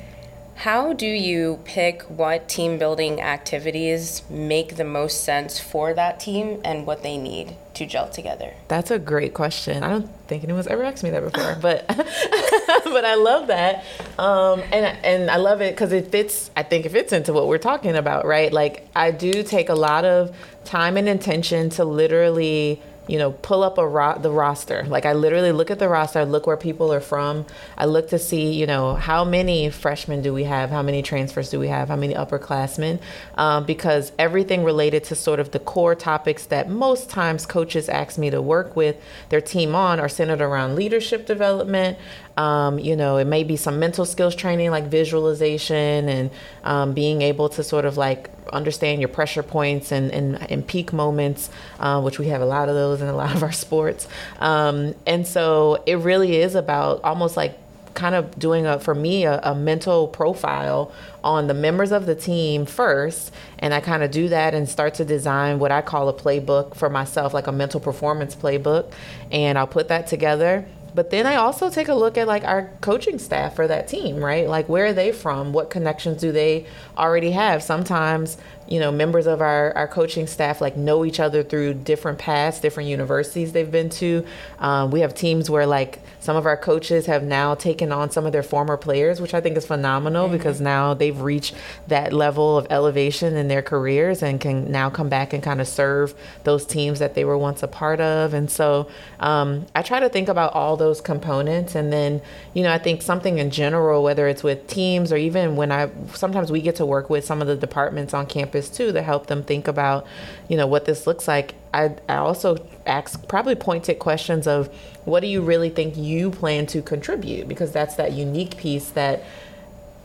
How 0.56 0.94
do 0.94 1.06
you 1.06 1.60
pick 1.64 2.02
what 2.04 2.48
team 2.48 2.78
building 2.78 3.20
activities 3.20 4.22
make 4.30 4.76
the 4.76 4.84
most 4.84 5.22
sense 5.22 5.60
for 5.60 5.92
that 5.92 6.18
team 6.18 6.62
and 6.64 6.86
what 6.86 7.02
they 7.02 7.18
need 7.18 7.54
to 7.74 7.84
gel 7.84 8.08
together? 8.08 8.54
That's 8.68 8.90
a 8.90 8.98
great 8.98 9.34
question. 9.34 9.82
I 9.82 9.90
don't 9.90 10.08
think 10.28 10.44
anyone's 10.44 10.66
ever 10.66 10.82
asked 10.82 11.04
me 11.04 11.10
that 11.10 11.22
before, 11.30 11.58
but 11.60 11.86
but 12.84 13.04
I 13.04 13.16
love 13.16 13.48
that, 13.48 13.84
um, 14.18 14.62
and 14.72 14.96
and 15.04 15.30
I 15.30 15.36
love 15.36 15.60
it 15.60 15.74
because 15.74 15.92
it 15.92 16.10
fits. 16.10 16.50
I 16.56 16.62
think 16.62 16.86
it 16.86 16.88
fits 16.88 17.12
into 17.12 17.34
what 17.34 17.48
we're 17.48 17.58
talking 17.58 17.94
about, 17.94 18.24
right? 18.24 18.50
Like 18.50 18.88
I 18.96 19.10
do 19.10 19.42
take 19.42 19.68
a 19.68 19.74
lot 19.74 20.06
of 20.06 20.34
time 20.64 20.96
and 20.96 21.06
intention 21.06 21.68
to 21.70 21.84
literally 21.84 22.80
you 23.08 23.18
know, 23.18 23.32
pull 23.32 23.62
up 23.62 23.78
a 23.78 23.86
ro- 23.86 24.18
the 24.18 24.30
roster. 24.30 24.84
Like 24.88 25.06
I 25.06 25.12
literally 25.12 25.52
look 25.52 25.70
at 25.70 25.78
the 25.78 25.88
roster, 25.88 26.20
I 26.20 26.24
look 26.24 26.46
where 26.46 26.56
people 26.56 26.92
are 26.92 27.00
from. 27.00 27.46
I 27.76 27.86
look 27.86 28.08
to 28.10 28.18
see, 28.18 28.52
you 28.52 28.66
know, 28.66 28.94
how 28.94 29.24
many 29.24 29.70
freshmen 29.70 30.22
do 30.22 30.32
we 30.32 30.44
have, 30.44 30.70
how 30.70 30.82
many 30.82 31.02
transfers 31.02 31.50
do 31.50 31.58
we 31.58 31.68
have, 31.68 31.88
how 31.88 31.96
many 31.96 32.14
upperclassmen, 32.14 33.00
um, 33.36 33.64
because 33.64 34.12
everything 34.18 34.64
related 34.64 35.04
to 35.04 35.14
sort 35.14 35.40
of 35.40 35.50
the 35.52 35.58
core 35.58 35.94
topics 35.94 36.46
that 36.46 36.68
most 36.68 37.10
times 37.10 37.46
coaches 37.46 37.88
ask 37.88 38.18
me 38.18 38.30
to 38.30 38.42
work 38.42 38.76
with 38.76 38.96
their 39.28 39.40
team 39.40 39.74
on 39.74 40.00
are 40.00 40.08
centered 40.08 40.40
around 40.40 40.74
leadership 40.76 41.26
development, 41.26 41.98
um, 42.36 42.78
you 42.78 42.96
know, 42.96 43.16
it 43.16 43.26
may 43.26 43.44
be 43.44 43.56
some 43.56 43.78
mental 43.78 44.04
skills 44.04 44.34
training 44.34 44.70
like 44.70 44.84
visualization 44.84 46.08
and 46.08 46.30
um, 46.64 46.92
being 46.92 47.22
able 47.22 47.48
to 47.48 47.62
sort 47.64 47.84
of 47.84 47.96
like 47.96 48.30
understand 48.52 49.00
your 49.00 49.08
pressure 49.08 49.42
points 49.42 49.92
and, 49.92 50.10
and, 50.10 50.50
and 50.50 50.66
peak 50.66 50.92
moments, 50.92 51.50
uh, 51.80 52.00
which 52.00 52.18
we 52.18 52.28
have 52.28 52.40
a 52.40 52.46
lot 52.46 52.68
of 52.68 52.74
those 52.74 53.00
in 53.00 53.08
a 53.08 53.16
lot 53.16 53.34
of 53.34 53.42
our 53.42 53.52
sports. 53.52 54.08
Um, 54.40 54.94
and 55.06 55.26
so 55.26 55.82
it 55.86 55.96
really 55.98 56.36
is 56.36 56.54
about 56.54 57.02
almost 57.04 57.36
like 57.36 57.58
kind 57.94 58.14
of 58.14 58.38
doing 58.38 58.66
a 58.66 58.78
for 58.78 58.94
me 58.94 59.24
a, 59.24 59.40
a, 59.42 59.54
mental 59.54 60.06
profile 60.06 60.92
on 61.24 61.46
the 61.46 61.54
members 61.54 61.92
of 61.92 62.04
the 62.04 62.14
team 62.14 62.66
first. 62.66 63.32
And 63.58 63.72
i 63.72 63.80
kind 63.80 64.02
of 64.02 64.10
do 64.10 64.28
that 64.28 64.52
and 64.52 64.68
start 64.68 64.92
to 64.94 65.04
design 65.06 65.58
what 65.58 65.72
i 65.72 65.80
call 65.80 66.10
a 66.10 66.12
playbook 66.12 66.76
for 66.76 66.90
myself 66.90 67.32
like 67.32 67.46
a 67.46 67.52
mental 67.52 67.80
performance 67.80 68.36
playbook. 68.36 68.92
And 69.32 69.56
i'll 69.56 69.66
put 69.66 69.88
that 69.88 70.06
together 70.06 70.66
but 70.96 71.10
then 71.10 71.26
I 71.26 71.36
also 71.36 71.70
take 71.70 71.88
a 71.88 71.94
look 71.94 72.18
at 72.18 72.26
like 72.26 72.42
our 72.44 72.70
coaching 72.80 73.18
staff 73.18 73.54
for 73.54 73.68
that 73.68 73.86
team, 73.86 74.16
right? 74.16 74.48
Like 74.48 74.68
where 74.68 74.86
are 74.86 74.92
they 74.92 75.12
from? 75.12 75.52
What 75.52 75.70
connections 75.70 76.20
do 76.20 76.32
they 76.32 76.66
already 76.96 77.30
have? 77.32 77.62
Sometimes 77.62 78.38
you 78.68 78.80
know 78.80 78.90
members 78.90 79.26
of 79.26 79.40
our, 79.40 79.72
our 79.76 79.88
coaching 79.88 80.26
staff 80.26 80.60
like 80.60 80.76
know 80.76 81.04
each 81.04 81.20
other 81.20 81.42
through 81.42 81.74
different 81.74 82.18
paths 82.18 82.60
different 82.60 82.88
universities 82.88 83.52
they've 83.52 83.70
been 83.70 83.90
to. 83.90 84.24
Um, 84.58 84.90
we 84.90 85.00
have 85.00 85.14
teams 85.14 85.48
where 85.50 85.66
like 85.66 86.00
some 86.20 86.36
of 86.36 86.46
our 86.46 86.56
coaches 86.56 87.06
have 87.06 87.22
now 87.22 87.54
taken 87.54 87.92
on 87.92 88.10
some 88.10 88.26
of 88.26 88.32
their 88.32 88.42
former 88.42 88.76
players 88.76 89.20
which 89.20 89.34
i 89.34 89.40
think 89.40 89.56
is 89.56 89.66
phenomenal 89.66 90.26
mm-hmm. 90.26 90.36
because 90.36 90.60
now 90.60 90.94
they've 90.94 91.20
reached 91.20 91.54
that 91.86 92.12
level 92.12 92.58
of 92.58 92.66
elevation 92.70 93.36
in 93.36 93.48
their 93.48 93.62
careers 93.62 94.22
and 94.22 94.40
can 94.40 94.70
now 94.70 94.90
come 94.90 95.08
back 95.08 95.32
and 95.32 95.42
kind 95.42 95.60
of 95.60 95.68
serve 95.68 96.14
those 96.44 96.66
teams 96.66 96.98
that 96.98 97.14
they 97.14 97.24
were 97.24 97.38
once 97.38 97.62
a 97.62 97.68
part 97.68 98.00
of. 98.00 98.34
And 98.34 98.50
so 98.50 98.88
um, 99.20 99.66
i 99.74 99.82
try 99.82 100.00
to 100.00 100.08
think 100.08 100.28
about 100.28 100.52
all 100.54 100.76
those 100.76 101.00
components. 101.00 101.74
And 101.74 101.92
then 101.92 102.20
you 102.54 102.62
know 102.62 102.72
i 102.72 102.78
think 102.78 103.02
something 103.02 103.38
in 103.38 103.50
general 103.50 104.02
whether 104.02 104.26
it's 104.28 104.42
with 104.42 104.66
teams 104.66 105.12
or 105.12 105.16
even 105.16 105.56
when 105.56 105.70
i 105.70 105.90
sometimes 106.14 106.50
we 106.50 106.60
get 106.60 106.76
to 106.76 106.86
work 106.86 107.10
with 107.10 107.24
some 107.24 107.40
of 107.40 107.46
the 107.46 107.56
departments 107.56 108.14
on 108.14 108.26
campus 108.26 108.55
too 108.62 108.92
to 108.92 109.02
help 109.02 109.26
them 109.26 109.42
think 109.42 109.68
about, 109.68 110.06
you 110.48 110.56
know, 110.56 110.66
what 110.66 110.84
this 110.84 111.06
looks 111.06 111.28
like. 111.28 111.54
I, 111.72 111.94
I 112.08 112.16
also 112.16 112.56
ask 112.86 113.26
probably 113.28 113.54
pointed 113.54 113.98
questions 113.98 114.46
of 114.46 114.68
what 115.04 115.20
do 115.20 115.26
you 115.26 115.42
really 115.42 115.70
think 115.70 115.96
you 115.96 116.30
plan 116.30 116.66
to 116.66 116.82
contribute? 116.82 117.48
Because 117.48 117.72
that's 117.72 117.96
that 117.96 118.12
unique 118.12 118.56
piece 118.56 118.90
that 118.90 119.22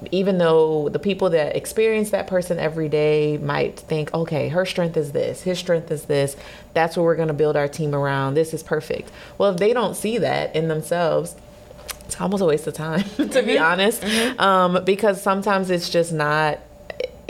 even 0.10 0.38
though 0.38 0.89
the 0.89 1.00
people 1.00 1.29
that 1.29 1.55
experience 1.55 2.10
that 2.10 2.27
person 2.27 2.58
every 2.58 2.89
day 2.89 3.38
might 3.38 3.79
think, 3.79 4.13
okay, 4.13 4.50
her 4.50 4.65
strength 4.65 4.98
is 4.98 5.12
this, 5.12 5.43
his 5.43 5.60
strength 5.60 5.91
is 5.91 6.05
this, 6.05 6.36
that's 6.74 6.98
what 6.98 7.03
we're 7.03 7.15
going 7.15 7.27
to 7.27 7.34
build 7.34 7.55
our 7.55 7.67
team 7.67 7.93
around, 7.93 8.34
this 8.34 8.53
is 8.53 8.63
perfect. 8.63 9.12
Well, 9.38 9.51
if 9.51 9.58
they 9.58 9.74
don't 9.74 9.96
see 9.96 10.17
that 10.17 10.55
in 10.55 10.70
themselves, 10.70 11.36
it's 12.05 12.20
almost 12.20 12.41
a 12.41 12.46
waste 12.46 12.67
of 12.67 12.74
time, 12.74 13.03
to 13.15 13.25
mm-hmm. 13.25 13.48
be 13.48 13.58
honest, 13.60 14.01
mm-hmm. 14.01 14.39
um, 14.39 14.84
because 14.84 15.22
sometimes 15.22 15.70
it's 15.70 15.89
just 15.89 16.12
not 16.12 16.60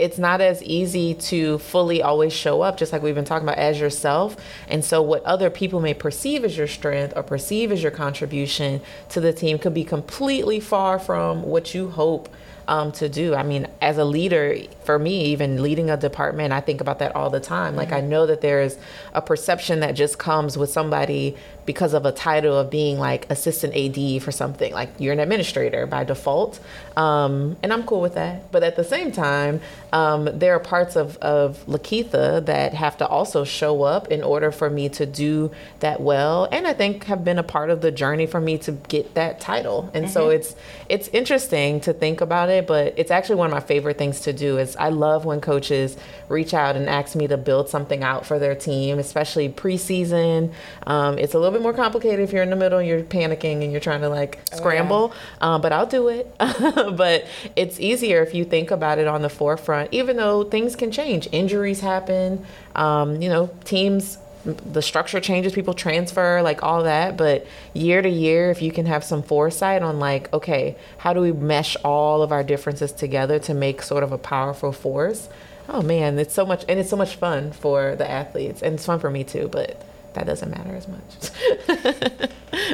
it's 0.02 0.18
not 0.18 0.40
as 0.40 0.60
easy 0.64 1.14
to 1.14 1.58
fully 1.58 2.02
always 2.02 2.32
show 2.32 2.60
up, 2.60 2.76
just 2.76 2.92
like 2.92 3.02
we've 3.02 3.14
been 3.14 3.24
talking 3.24 3.46
about, 3.46 3.58
as 3.58 3.78
yourself. 3.78 4.36
And 4.66 4.84
so, 4.84 5.00
what 5.00 5.22
other 5.22 5.48
people 5.48 5.80
may 5.80 5.94
perceive 5.94 6.44
as 6.44 6.56
your 6.56 6.66
strength 6.66 7.12
or 7.14 7.22
perceive 7.22 7.70
as 7.70 7.82
your 7.84 7.92
contribution 7.92 8.80
to 9.10 9.20
the 9.20 9.32
team 9.32 9.60
could 9.60 9.74
be 9.74 9.84
completely 9.84 10.58
far 10.58 10.98
from 10.98 11.42
what 11.42 11.72
you 11.72 11.90
hope 11.90 12.28
um, 12.68 12.92
to 12.92 13.08
do. 13.08 13.34
I 13.34 13.42
mean, 13.42 13.66
as 13.80 13.98
a 13.98 14.04
leader, 14.04 14.56
for 14.84 14.98
me, 14.98 15.26
even 15.26 15.62
leading 15.62 15.90
a 15.90 15.96
department, 15.96 16.52
I 16.52 16.60
think 16.60 16.80
about 16.80 16.98
that 17.00 17.14
all 17.14 17.30
the 17.30 17.40
time. 17.40 17.76
Like, 17.76 17.92
I 17.92 18.00
know 18.00 18.26
that 18.26 18.40
there's 18.40 18.76
a 19.14 19.22
perception 19.22 19.80
that 19.80 19.92
just 19.92 20.18
comes 20.18 20.56
with 20.56 20.70
somebody 20.70 21.36
because 21.64 21.94
of 21.94 22.04
a 22.04 22.12
title 22.12 22.58
of 22.58 22.70
being 22.70 22.98
like 22.98 23.30
assistant 23.30 23.74
AD 23.76 24.22
for 24.22 24.32
something. 24.32 24.72
Like, 24.72 24.90
you're 24.98 25.12
an 25.12 25.20
administrator 25.20 25.86
by 25.86 26.04
default. 26.04 26.58
Um, 26.96 27.56
and 27.62 27.72
I'm 27.72 27.84
cool 27.84 28.00
with 28.00 28.14
that. 28.14 28.50
But 28.50 28.62
at 28.62 28.76
the 28.76 28.84
same 28.84 29.12
time, 29.12 29.60
um, 29.92 30.28
there 30.32 30.54
are 30.54 30.60
parts 30.60 30.96
of, 30.96 31.16
of 31.18 31.64
Lakeitha 31.66 32.44
that 32.46 32.74
have 32.74 32.96
to 32.98 33.06
also 33.06 33.44
show 33.44 33.82
up 33.82 34.08
in 34.08 34.22
order 34.22 34.50
for 34.50 34.70
me 34.70 34.88
to 34.90 35.06
do 35.06 35.50
that 35.80 36.00
well. 36.00 36.48
And 36.50 36.66
I 36.66 36.72
think 36.72 37.04
have 37.04 37.24
been 37.24 37.38
a 37.38 37.42
part 37.42 37.70
of 37.70 37.80
the 37.80 37.90
journey 37.90 38.26
for 38.26 38.40
me 38.40 38.58
to 38.58 38.72
get 38.72 39.14
that 39.14 39.40
title. 39.40 39.90
And 39.94 40.06
mm-hmm. 40.06 40.12
so 40.12 40.30
it's 40.30 40.54
it's 40.88 41.08
interesting 41.08 41.80
to 41.80 41.92
think 41.92 42.20
about 42.20 42.48
it, 42.52 42.66
but 42.66 42.94
it's 42.96 43.10
actually 43.10 43.36
one 43.36 43.46
of 43.46 43.52
my 43.52 43.60
favorite 43.60 43.98
things 43.98 44.20
to 44.20 44.32
do 44.32 44.58
is 44.58 44.76
I 44.76 44.90
love 44.90 45.24
when 45.24 45.40
coaches 45.40 45.96
reach 46.28 46.54
out 46.54 46.76
and 46.76 46.88
ask 46.88 47.16
me 47.16 47.26
to 47.26 47.36
build 47.36 47.68
something 47.68 48.02
out 48.02 48.24
for 48.24 48.38
their 48.38 48.54
team, 48.54 48.98
especially 48.98 49.48
preseason. 49.48 50.52
Um, 50.86 51.18
it's 51.18 51.34
a 51.34 51.38
little 51.38 51.52
bit 51.52 51.62
more 51.62 51.72
complicated 51.72 52.20
if 52.20 52.32
you're 52.32 52.42
in 52.42 52.50
the 52.50 52.56
middle 52.56 52.78
and 52.78 52.88
you're 52.88 53.02
panicking 53.02 53.62
and 53.62 53.72
you're 53.72 53.80
trying 53.80 54.00
to 54.02 54.08
like 54.08 54.40
scramble, 54.52 55.12
oh, 55.12 55.16
yeah. 55.40 55.54
um, 55.54 55.60
but 55.60 55.72
I'll 55.72 55.86
do 55.86 56.08
it. 56.08 56.32
but 56.38 57.26
it's 57.56 57.80
easier 57.80 58.22
if 58.22 58.34
you 58.34 58.44
think 58.44 58.70
about 58.70 58.98
it 58.98 59.06
on 59.06 59.22
the 59.22 59.28
forefront, 59.28 59.92
even 59.92 60.16
though 60.16 60.44
things 60.44 60.76
can 60.76 60.90
change. 60.90 61.28
Injuries 61.32 61.80
happen. 61.80 62.44
Um, 62.74 63.20
you 63.20 63.28
know, 63.28 63.50
teams 63.64 64.18
the 64.44 64.82
structure 64.82 65.20
changes, 65.20 65.52
people 65.52 65.74
transfer, 65.74 66.42
like 66.42 66.62
all 66.62 66.82
that. 66.82 67.16
But 67.16 67.46
year 67.74 68.02
to 68.02 68.08
year, 68.08 68.50
if 68.50 68.60
you 68.60 68.72
can 68.72 68.86
have 68.86 69.04
some 69.04 69.22
foresight 69.22 69.82
on, 69.82 69.98
like, 69.98 70.32
okay, 70.32 70.76
how 70.98 71.12
do 71.12 71.20
we 71.20 71.32
mesh 71.32 71.76
all 71.84 72.22
of 72.22 72.32
our 72.32 72.42
differences 72.42 72.92
together 72.92 73.38
to 73.40 73.54
make 73.54 73.82
sort 73.82 74.02
of 74.02 74.12
a 74.12 74.18
powerful 74.18 74.72
force? 74.72 75.28
Oh 75.68 75.80
man, 75.80 76.18
it's 76.18 76.34
so 76.34 76.44
much, 76.44 76.64
and 76.68 76.80
it's 76.80 76.90
so 76.90 76.96
much 76.96 77.16
fun 77.16 77.52
for 77.52 77.94
the 77.94 78.10
athletes, 78.10 78.62
and 78.62 78.74
it's 78.74 78.84
fun 78.84 78.98
for 78.98 79.10
me 79.10 79.22
too. 79.22 79.48
But 79.48 79.80
that 80.14 80.26
doesn't 80.26 80.50
matter 80.50 80.74
as 80.74 80.88
much. 80.88 82.30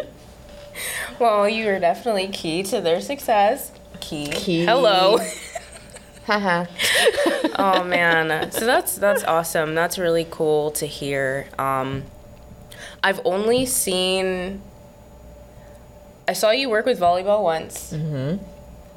well, 1.20 1.48
you 1.48 1.68
are 1.68 1.78
definitely 1.78 2.28
key 2.28 2.62
to 2.64 2.80
their 2.80 3.00
success. 3.00 3.72
Key. 4.00 4.28
Key. 4.28 4.64
Hello. 4.64 5.18
Haha. 6.26 6.66
Oh 7.58 7.84
man, 7.84 8.50
so 8.52 8.64
that's 8.64 8.96
that's 8.96 9.24
awesome. 9.24 9.74
That's 9.74 9.98
really 9.98 10.26
cool 10.30 10.70
to 10.72 10.86
hear. 10.86 11.46
Um, 11.58 12.04
I've 13.02 13.20
only 13.24 13.66
seen. 13.66 14.62
I 16.26 16.32
saw 16.34 16.50
you 16.50 16.68
work 16.68 16.84
with 16.86 17.00
volleyball 17.00 17.42
once, 17.42 17.92
Mm-hmm. 17.92 18.42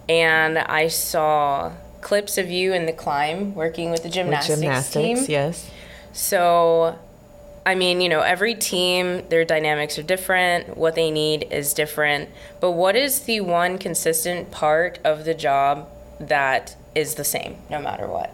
and 0.09 0.57
I 0.57 0.87
saw 0.89 1.71
clips 2.01 2.37
of 2.37 2.49
you 2.49 2.73
in 2.73 2.85
the 2.87 2.91
climb 2.93 3.53
working 3.55 3.89
with 3.91 4.01
the 4.03 4.07
With 4.09 4.15
gymnastics, 4.15 4.59
gymnastics, 4.59 5.19
team. 5.21 5.25
yes. 5.29 5.71
So, 6.13 6.97
I 7.65 7.75
mean, 7.75 8.01
you 8.01 8.09
know, 8.09 8.19
every 8.21 8.53
team, 8.55 9.21
their 9.29 9.45
dynamics 9.45 9.97
are 9.97 10.03
different. 10.03 10.75
What 10.75 10.95
they 10.95 11.09
need 11.11 11.47
is 11.51 11.73
different. 11.73 12.29
But 12.59 12.71
what 12.71 12.95
is 12.97 13.21
the 13.21 13.39
one 13.41 13.77
consistent 13.77 14.51
part 14.51 14.99
of 15.05 15.23
the 15.23 15.33
job 15.33 15.87
that 16.19 16.75
is 16.95 17.15
the 17.15 17.23
same 17.23 17.57
no 17.69 17.79
matter 17.79 18.07
what? 18.07 18.33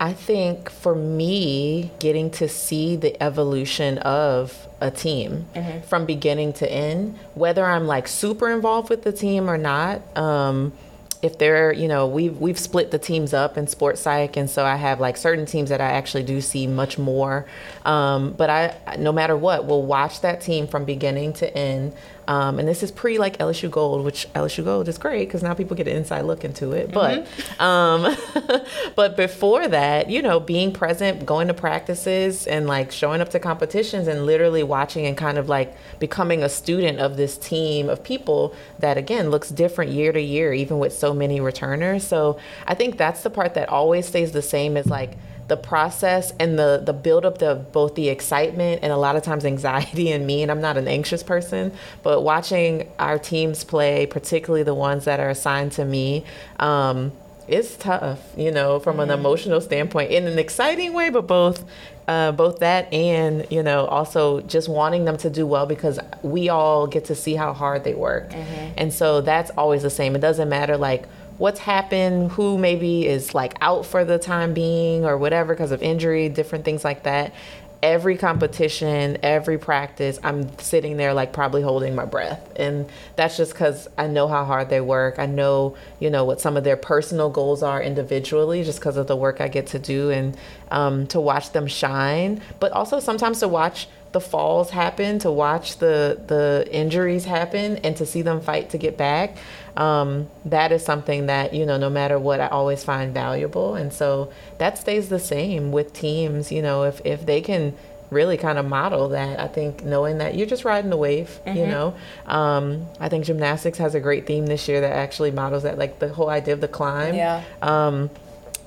I 0.00 0.12
think 0.12 0.70
for 0.70 0.94
me, 0.94 1.90
getting 1.98 2.30
to 2.32 2.48
see 2.48 2.94
the 2.96 3.20
evolution 3.22 3.98
of 3.98 4.68
a 4.80 4.90
team 4.92 5.46
from 5.88 6.06
beginning 6.06 6.52
to 6.54 6.70
end, 6.70 7.18
whether 7.34 7.64
I'm 7.64 7.86
like 7.86 8.06
super 8.06 8.48
involved 8.50 8.90
with 8.90 9.02
the 9.02 9.12
team 9.12 9.50
or 9.50 9.58
not, 9.58 10.00
um, 10.16 10.72
if 11.20 11.36
they're, 11.36 11.72
you 11.72 11.88
know, 11.88 12.06
we've 12.06 12.38
we've 12.38 12.58
split 12.58 12.92
the 12.92 12.98
teams 12.98 13.34
up 13.34 13.58
in 13.58 13.66
sports 13.66 14.02
psych, 14.02 14.36
and 14.36 14.48
so 14.48 14.64
I 14.64 14.76
have 14.76 15.00
like 15.00 15.16
certain 15.16 15.46
teams 15.46 15.68
that 15.70 15.80
I 15.80 15.90
actually 15.90 16.22
do 16.22 16.40
see 16.40 16.68
much 16.68 16.96
more. 16.96 17.44
Um, 17.84 18.34
but 18.34 18.48
I, 18.50 18.96
no 18.98 19.10
matter 19.10 19.36
what, 19.36 19.66
will 19.66 19.82
watch 19.82 20.20
that 20.20 20.40
team 20.40 20.68
from 20.68 20.84
beginning 20.84 21.32
to 21.34 21.52
end. 21.56 21.92
Um, 22.28 22.58
and 22.58 22.68
this 22.68 22.82
is 22.82 22.92
pre 22.92 23.16
like 23.16 23.38
LSU 23.38 23.70
Gold, 23.70 24.04
which 24.04 24.30
LSU 24.34 24.62
Gold 24.62 24.86
is 24.86 24.98
great 24.98 25.26
because 25.26 25.42
now 25.42 25.54
people 25.54 25.74
get 25.74 25.88
an 25.88 25.96
inside 25.96 26.20
look 26.26 26.44
into 26.44 26.72
it. 26.72 26.92
But 26.92 27.26
um, 27.58 28.14
but 28.94 29.16
before 29.16 29.66
that, 29.66 30.10
you 30.10 30.20
know, 30.20 30.38
being 30.38 30.70
present, 30.70 31.24
going 31.24 31.48
to 31.48 31.54
practices, 31.54 32.46
and 32.46 32.66
like 32.66 32.92
showing 32.92 33.22
up 33.22 33.30
to 33.30 33.38
competitions, 33.38 34.06
and 34.08 34.26
literally 34.26 34.62
watching 34.62 35.06
and 35.06 35.16
kind 35.16 35.38
of 35.38 35.48
like 35.48 35.74
becoming 35.98 36.42
a 36.42 36.50
student 36.50 36.98
of 36.98 37.16
this 37.16 37.38
team 37.38 37.88
of 37.88 38.04
people 38.04 38.54
that 38.78 38.98
again 38.98 39.30
looks 39.30 39.48
different 39.48 39.90
year 39.92 40.12
to 40.12 40.20
year, 40.20 40.52
even 40.52 40.78
with 40.78 40.92
so 40.92 41.14
many 41.14 41.40
returners. 41.40 42.06
So 42.06 42.38
I 42.66 42.74
think 42.74 42.98
that's 42.98 43.22
the 43.22 43.30
part 43.30 43.54
that 43.54 43.70
always 43.70 44.06
stays 44.06 44.32
the 44.32 44.42
same. 44.42 44.76
Is 44.76 44.86
like 44.86 45.16
the 45.48 45.56
process 45.56 46.32
and 46.38 46.58
the 46.58 46.80
the 46.84 46.92
build 46.92 47.24
up 47.24 47.42
of 47.42 47.72
both 47.72 47.94
the 47.94 48.08
excitement 48.08 48.80
and 48.82 48.92
a 48.92 48.96
lot 48.96 49.16
of 49.16 49.22
times 49.22 49.44
anxiety 49.44 50.10
in 50.12 50.24
me 50.26 50.42
and 50.42 50.50
I'm 50.50 50.60
not 50.60 50.76
an 50.76 50.86
anxious 50.86 51.22
person 51.22 51.72
but 52.02 52.22
watching 52.22 52.90
our 52.98 53.18
teams 53.18 53.64
play 53.64 54.06
particularly 54.06 54.62
the 54.62 54.74
ones 54.74 55.04
that 55.06 55.20
are 55.20 55.30
assigned 55.30 55.72
to 55.72 55.84
me 55.84 56.24
um, 56.60 57.12
it's 57.48 57.76
tough 57.76 58.20
you 58.36 58.50
know 58.52 58.78
from 58.78 59.00
an 59.00 59.10
emotional 59.10 59.60
standpoint 59.60 60.10
in 60.10 60.26
an 60.26 60.38
exciting 60.38 60.92
way 60.92 61.08
but 61.08 61.26
both 61.26 61.64
uh, 62.06 62.32
both 62.32 62.58
that 62.60 62.92
and 62.92 63.46
you 63.50 63.62
know 63.62 63.84
also 63.86 64.40
just 64.42 64.68
wanting 64.68 65.04
them 65.04 65.16
to 65.18 65.28
do 65.30 65.46
well 65.46 65.66
because 65.66 65.98
we 66.22 66.48
all 66.48 66.86
get 66.86 67.04
to 67.06 67.14
see 67.14 67.34
how 67.34 67.52
hard 67.52 67.84
they 67.84 67.94
work. 67.94 68.32
And 68.78 68.92
so 68.94 69.20
that's 69.20 69.50
always 69.58 69.82
the 69.82 69.90
same. 69.90 70.16
It 70.16 70.20
doesn't 70.20 70.48
matter 70.48 70.78
like 70.78 71.06
what's 71.38 71.60
happened, 71.60 72.32
who 72.32 72.58
maybe 72.58 73.06
is 73.06 73.34
like 73.34 73.54
out 73.60 73.86
for 73.86 74.04
the 74.04 74.18
time 74.18 74.52
being 74.54 75.04
or 75.04 75.16
whatever 75.16 75.54
because 75.54 75.70
of 75.70 75.82
injury, 75.82 76.28
different 76.28 76.64
things 76.64 76.84
like 76.84 77.04
that. 77.04 77.32
Every 77.80 78.16
competition, 78.16 79.18
every 79.22 79.56
practice, 79.56 80.18
I'm 80.24 80.58
sitting 80.58 80.96
there 80.96 81.14
like 81.14 81.32
probably 81.32 81.62
holding 81.62 81.94
my 81.94 82.06
breath. 82.06 82.52
And 82.56 82.90
that's 83.14 83.36
just 83.36 83.52
because 83.52 83.86
I 83.96 84.08
know 84.08 84.26
how 84.26 84.44
hard 84.44 84.68
they 84.68 84.80
work. 84.80 85.20
I 85.20 85.26
know, 85.26 85.76
you 86.00 86.10
know, 86.10 86.24
what 86.24 86.40
some 86.40 86.56
of 86.56 86.64
their 86.64 86.76
personal 86.76 87.30
goals 87.30 87.62
are 87.62 87.80
individually 87.80 88.64
just 88.64 88.80
because 88.80 88.96
of 88.96 89.06
the 89.06 89.14
work 89.14 89.40
I 89.40 89.46
get 89.46 89.68
to 89.68 89.78
do 89.78 90.10
and 90.10 90.36
um, 90.72 91.06
to 91.08 91.20
watch 91.20 91.52
them 91.52 91.68
shine, 91.68 92.42
but 92.58 92.72
also 92.72 92.98
sometimes 92.98 93.38
to 93.40 93.48
watch 93.48 93.86
the 94.12 94.20
falls 94.20 94.70
happen, 94.70 95.18
to 95.20 95.30
watch 95.30 95.78
the 95.78 96.20
the 96.26 96.66
injuries 96.70 97.24
happen, 97.24 97.76
and 97.78 97.96
to 97.96 98.06
see 98.06 98.22
them 98.22 98.40
fight 98.40 98.70
to 98.70 98.78
get 98.78 98.96
back. 98.96 99.36
Um, 99.78 100.28
that 100.44 100.72
is 100.72 100.84
something 100.84 101.26
that 101.26 101.54
you 101.54 101.64
know, 101.64 101.78
no 101.78 101.88
matter 101.88 102.18
what, 102.18 102.40
I 102.40 102.48
always 102.48 102.82
find 102.82 103.14
valuable, 103.14 103.76
and 103.76 103.92
so 103.92 104.32
that 104.58 104.76
stays 104.76 105.08
the 105.08 105.20
same 105.20 105.70
with 105.70 105.92
teams. 105.92 106.50
You 106.50 106.62
know, 106.62 106.82
if 106.82 107.00
if 107.04 107.24
they 107.24 107.40
can 107.40 107.74
really 108.10 108.36
kind 108.36 108.58
of 108.58 108.66
model 108.66 109.10
that, 109.10 109.38
I 109.38 109.46
think 109.46 109.84
knowing 109.84 110.18
that 110.18 110.34
you're 110.34 110.48
just 110.48 110.64
riding 110.64 110.90
the 110.90 110.96
wave. 110.96 111.38
You 111.46 111.66
know, 111.66 111.94
um, 112.26 112.86
I 112.98 113.08
think 113.08 113.24
gymnastics 113.24 113.78
has 113.78 113.94
a 113.94 114.00
great 114.00 114.26
theme 114.26 114.46
this 114.46 114.66
year 114.66 114.80
that 114.80 114.92
actually 114.92 115.30
models 115.30 115.62
that, 115.62 115.78
like 115.78 116.00
the 116.00 116.08
whole 116.08 116.28
idea 116.28 116.54
of 116.54 116.60
the 116.60 116.68
climb. 116.68 117.14
Yeah. 117.14 117.44
Um, 117.62 118.10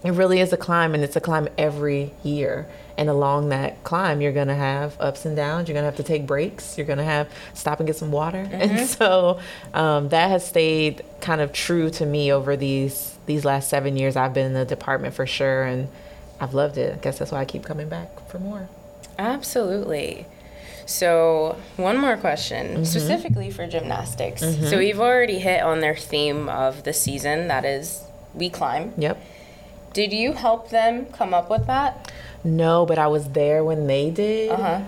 it 0.04 0.12
really 0.12 0.39
is 0.39 0.54
a 0.54 0.58
climb, 0.58 0.95
and 0.95 1.04
it's 1.04 1.15
a 1.15 1.21
climb 1.21 1.47
every 1.58 2.12
year. 2.24 2.67
And 3.01 3.09
along 3.09 3.49
that 3.49 3.83
climb, 3.83 4.21
you're 4.21 4.31
gonna 4.31 4.53
have 4.53 4.95
ups 5.01 5.25
and 5.25 5.35
downs. 5.35 5.67
You're 5.67 5.73
gonna 5.73 5.87
have 5.87 5.95
to 5.95 6.03
take 6.03 6.27
breaks. 6.27 6.77
You're 6.77 6.85
gonna 6.85 7.03
have 7.03 7.27
stop 7.55 7.79
and 7.79 7.87
get 7.87 7.95
some 7.95 8.11
water. 8.11 8.47
And 8.51 8.71
mm-hmm. 8.73 8.85
so 8.85 9.39
um, 9.73 10.09
that 10.09 10.29
has 10.29 10.45
stayed 10.45 11.03
kind 11.19 11.41
of 11.41 11.51
true 11.51 11.89
to 11.89 12.05
me 12.05 12.31
over 12.31 12.55
these 12.55 13.17
these 13.25 13.43
last 13.43 13.69
seven 13.69 13.97
years. 13.97 14.15
I've 14.15 14.35
been 14.35 14.45
in 14.45 14.53
the 14.53 14.65
department 14.65 15.15
for 15.15 15.25
sure, 15.25 15.63
and 15.63 15.89
I've 16.39 16.53
loved 16.53 16.77
it. 16.77 16.93
I 16.93 16.97
guess 16.97 17.17
that's 17.17 17.31
why 17.31 17.39
I 17.39 17.45
keep 17.45 17.65
coming 17.65 17.89
back 17.89 18.29
for 18.29 18.37
more. 18.37 18.69
Absolutely. 19.17 20.27
So, 20.85 21.57
one 21.77 21.97
more 21.97 22.17
question, 22.17 22.67
mm-hmm. 22.67 22.83
specifically 22.83 23.49
for 23.49 23.65
gymnastics. 23.65 24.41
So, 24.41 24.47
mm-hmm. 24.47 24.77
we've 24.77 24.99
already 24.99 25.39
hit 25.39 25.63
on 25.63 25.79
their 25.79 25.95
theme 25.95 26.47
of 26.49 26.83
the 26.83 26.93
season 26.93 27.47
that 27.47 27.65
is, 27.65 28.03
we 28.35 28.51
climb. 28.51 28.93
Yep. 28.99 29.19
Did 29.93 30.13
you 30.13 30.34
help 30.34 30.69
them 30.69 31.06
come 31.08 31.34
up 31.34 31.49
with 31.49 31.67
that? 31.67 32.12
No, 32.43 32.86
but 32.86 32.97
I 32.97 33.08
was 33.08 33.30
there 33.30 33.63
when 33.63 33.88
they 33.88 34.10
did. 34.10 34.49
Uh 34.49 34.58
huh. 34.58 34.82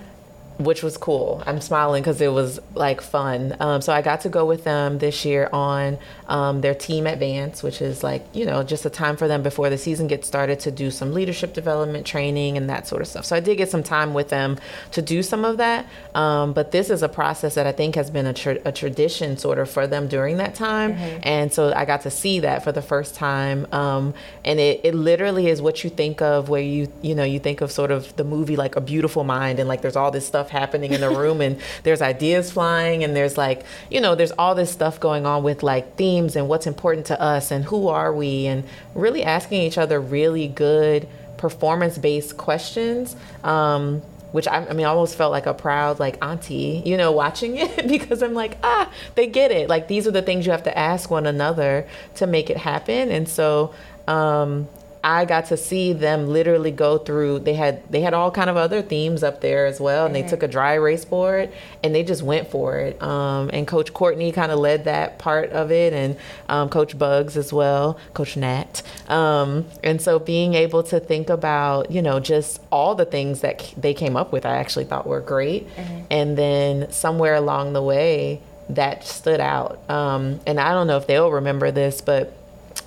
Which 0.58 0.82
was 0.82 0.96
cool. 0.96 1.42
I'm 1.46 1.60
smiling 1.60 2.02
because 2.02 2.20
it 2.20 2.32
was 2.32 2.60
like 2.74 3.00
fun. 3.00 3.56
Um, 3.58 3.80
so 3.80 3.92
I 3.92 4.02
got 4.02 4.20
to 4.22 4.28
go 4.28 4.44
with 4.44 4.64
them 4.64 4.98
this 4.98 5.24
year 5.24 5.48
on 5.52 5.98
um, 6.28 6.60
their 6.60 6.74
team 6.74 7.06
advance, 7.06 7.62
which 7.62 7.82
is 7.82 8.02
like 8.02 8.24
you 8.32 8.46
know 8.46 8.62
just 8.62 8.84
a 8.86 8.90
time 8.90 9.16
for 9.16 9.26
them 9.26 9.42
before 9.42 9.68
the 9.68 9.78
season 9.78 10.06
gets 10.06 10.26
started 10.26 10.60
to 10.60 10.70
do 10.70 10.90
some 10.90 11.12
leadership 11.12 11.54
development 11.54 12.06
training 12.06 12.56
and 12.56 12.70
that 12.70 12.86
sort 12.86 13.02
of 13.02 13.08
stuff. 13.08 13.24
So 13.24 13.34
I 13.36 13.40
did 13.40 13.56
get 13.56 13.68
some 13.68 13.82
time 13.82 14.14
with 14.14 14.28
them 14.28 14.58
to 14.92 15.02
do 15.02 15.22
some 15.22 15.44
of 15.44 15.56
that. 15.56 15.86
Um, 16.14 16.52
but 16.52 16.70
this 16.70 16.90
is 16.90 17.02
a 17.02 17.08
process 17.08 17.54
that 17.56 17.66
I 17.66 17.72
think 17.72 17.96
has 17.96 18.10
been 18.10 18.26
a, 18.26 18.32
tra- 18.32 18.60
a 18.64 18.72
tradition 18.72 19.36
sort 19.36 19.58
of 19.58 19.68
for 19.68 19.86
them 19.86 20.08
during 20.08 20.36
that 20.36 20.54
time, 20.54 20.92
and 21.22 21.52
so 21.52 21.72
I 21.74 21.84
got 21.84 22.02
to 22.02 22.10
see 22.10 22.40
that 22.40 22.62
for 22.62 22.72
the 22.72 22.82
first 22.82 23.14
time. 23.14 23.66
Um, 23.72 24.14
and 24.44 24.60
it, 24.60 24.80
it 24.84 24.94
literally 24.94 25.48
is 25.48 25.60
what 25.60 25.82
you 25.82 25.90
think 25.90 26.22
of 26.22 26.48
where 26.48 26.62
you 26.62 26.92
you 27.02 27.14
know 27.14 27.24
you 27.24 27.40
think 27.40 27.60
of 27.60 27.72
sort 27.72 27.90
of 27.90 28.14
the 28.16 28.24
movie 28.24 28.56
like 28.56 28.76
a 28.76 28.80
beautiful 28.80 29.24
mind 29.24 29.58
and 29.58 29.68
like 29.68 29.82
there's 29.82 29.96
all 29.96 30.10
this 30.10 30.26
stuff 30.26 30.43
happening 30.50 30.92
in 30.92 31.00
the 31.00 31.10
room 31.10 31.40
and 31.40 31.60
there's 31.82 32.02
ideas 32.02 32.50
flying 32.50 33.04
and 33.04 33.14
there's 33.16 33.36
like 33.36 33.64
you 33.90 34.00
know 34.00 34.14
there's 34.14 34.32
all 34.32 34.54
this 34.54 34.70
stuff 34.70 35.00
going 35.00 35.26
on 35.26 35.42
with 35.42 35.62
like 35.62 35.96
themes 35.96 36.36
and 36.36 36.48
what's 36.48 36.66
important 36.66 37.06
to 37.06 37.20
us 37.20 37.50
and 37.50 37.64
who 37.64 37.88
are 37.88 38.12
we 38.12 38.46
and 38.46 38.64
really 38.94 39.22
asking 39.22 39.62
each 39.62 39.78
other 39.78 40.00
really 40.00 40.48
good 40.48 41.08
performance 41.36 41.98
based 41.98 42.36
questions 42.36 43.16
um, 43.42 44.02
which 44.34 44.48
I, 44.48 44.66
I 44.66 44.72
mean, 44.72 44.84
I 44.84 44.88
almost 44.88 45.16
felt 45.16 45.30
like 45.30 45.46
a 45.46 45.54
proud 45.54 46.00
like 46.00 46.18
auntie, 46.20 46.82
you 46.84 46.96
know, 46.96 47.12
watching 47.12 47.56
it 47.56 47.86
because 47.86 48.20
I'm 48.20 48.34
like, 48.34 48.58
ah, 48.64 48.90
they 49.14 49.28
get 49.28 49.52
it. 49.52 49.68
Like 49.68 49.86
these 49.86 50.08
are 50.08 50.10
the 50.10 50.22
things 50.22 50.44
you 50.44 50.50
have 50.50 50.64
to 50.64 50.76
ask 50.76 51.08
one 51.08 51.24
another 51.24 51.86
to 52.16 52.26
make 52.26 52.50
it 52.50 52.56
happen. 52.56 53.12
And 53.12 53.28
so 53.28 53.72
um, 54.08 54.68
I 55.04 55.26
got 55.26 55.44
to 55.46 55.58
see 55.58 55.92
them 55.92 56.28
literally 56.28 56.70
go 56.70 56.96
through. 56.96 57.40
They 57.40 57.52
had 57.52 57.82
they 57.92 58.00
had 58.00 58.14
all 58.14 58.30
kind 58.30 58.48
of 58.48 58.56
other 58.56 58.80
themes 58.80 59.22
up 59.22 59.42
there 59.42 59.66
as 59.66 59.78
well, 59.78 60.06
and 60.06 60.14
they 60.14 60.22
took 60.22 60.42
a 60.42 60.48
dry 60.48 60.72
erase 60.74 61.04
board 61.04 61.52
and 61.82 61.94
they 61.94 62.02
just 62.02 62.22
went 62.22 62.48
for 62.50 62.78
it. 62.78 63.00
Um, 63.02 63.50
and 63.52 63.66
Coach 63.66 63.92
Courtney 63.92 64.32
kind 64.32 64.50
of 64.50 64.58
led 64.58 64.84
that 64.84 65.18
part 65.18 65.50
of 65.50 65.70
it, 65.70 65.92
and 65.92 66.16
um, 66.48 66.70
Coach 66.70 66.98
Bugs 66.98 67.36
as 67.36 67.52
well, 67.52 67.98
Coach 68.14 68.34
Gnat. 68.36 68.82
Um, 69.08 69.66
and 69.82 70.00
so 70.00 70.18
being 70.18 70.54
able 70.54 70.82
to 70.84 70.98
think 70.98 71.28
about 71.28 71.90
you 71.90 72.00
know 72.00 72.18
just 72.18 72.62
all 72.72 72.94
the 72.94 73.04
things 73.04 73.42
that 73.42 73.60
c- 73.60 73.74
they 73.76 73.92
came 73.92 74.16
up 74.16 74.32
with, 74.32 74.46
I 74.46 74.56
actually 74.56 74.86
thought 74.86 75.06
were 75.06 75.20
great. 75.20 75.66
And 76.10 76.38
then 76.38 76.90
somewhere 76.90 77.34
along 77.34 77.74
the 77.74 77.82
way, 77.82 78.40
that 78.70 79.04
stood 79.04 79.40
out. 79.40 79.78
Um, 79.90 80.40
and 80.46 80.58
I 80.58 80.72
don't 80.72 80.86
know 80.86 80.96
if 80.96 81.06
they'll 81.06 81.30
remember 81.30 81.70
this, 81.70 82.00
but 82.00 82.32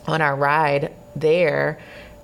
on 0.07 0.21
our 0.21 0.35
ride 0.35 0.91
there, 1.15 1.77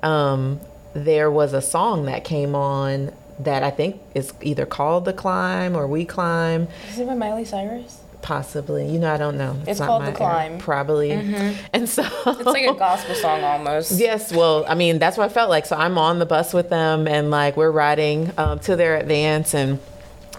um, 0.03 0.59
there 0.93 1.31
was 1.31 1.53
a 1.53 1.61
song 1.61 2.05
that 2.05 2.23
came 2.23 2.53
on 2.55 3.11
that 3.39 3.63
I 3.63 3.71
think 3.71 3.99
is 4.13 4.31
either 4.41 4.65
called 4.65 5.05
The 5.05 5.13
Climb 5.13 5.75
or 5.75 5.87
We 5.87 6.05
Climb. 6.05 6.67
Is 6.89 6.99
it 6.99 7.07
by 7.07 7.15
Miley 7.15 7.45
Cyrus? 7.45 7.99
Possibly. 8.21 8.89
You 8.89 8.99
know, 8.99 9.13
I 9.13 9.17
don't 9.17 9.37
know. 9.37 9.57
It's 9.67 9.79
not 9.79 9.87
called 9.87 10.03
my 10.03 10.11
The 10.11 10.15
Climb. 10.17 10.51
area. 10.53 10.59
Probably. 10.63 11.11
And 11.11 11.89
so 11.89 12.03
It's 12.25 12.45
like 12.45 12.65
a 12.69 12.73
gospel 12.77 13.15
song 13.15 13.43
almost. 13.43 13.99
Yes, 13.99 14.31
well, 14.31 14.65
I 14.67 14.75
mean, 14.75 14.97
that's 14.99 15.17
what 15.17 15.25
I 15.29 15.33
felt 15.33 15.49
like. 15.49 15.65
So 15.65 15.75
I'm 15.75 15.97
on 15.97 16.19
the 16.19 16.25
bus 16.25 16.53
with 16.53 16.69
them, 16.69 17.07
and 17.07 17.31
like 17.31 17.57
we're 17.57 17.71
riding 17.71 18.31
um, 18.37 18.59
to 18.59 18.75
their 18.77 18.95
advance, 18.97 19.53
and 19.53 19.79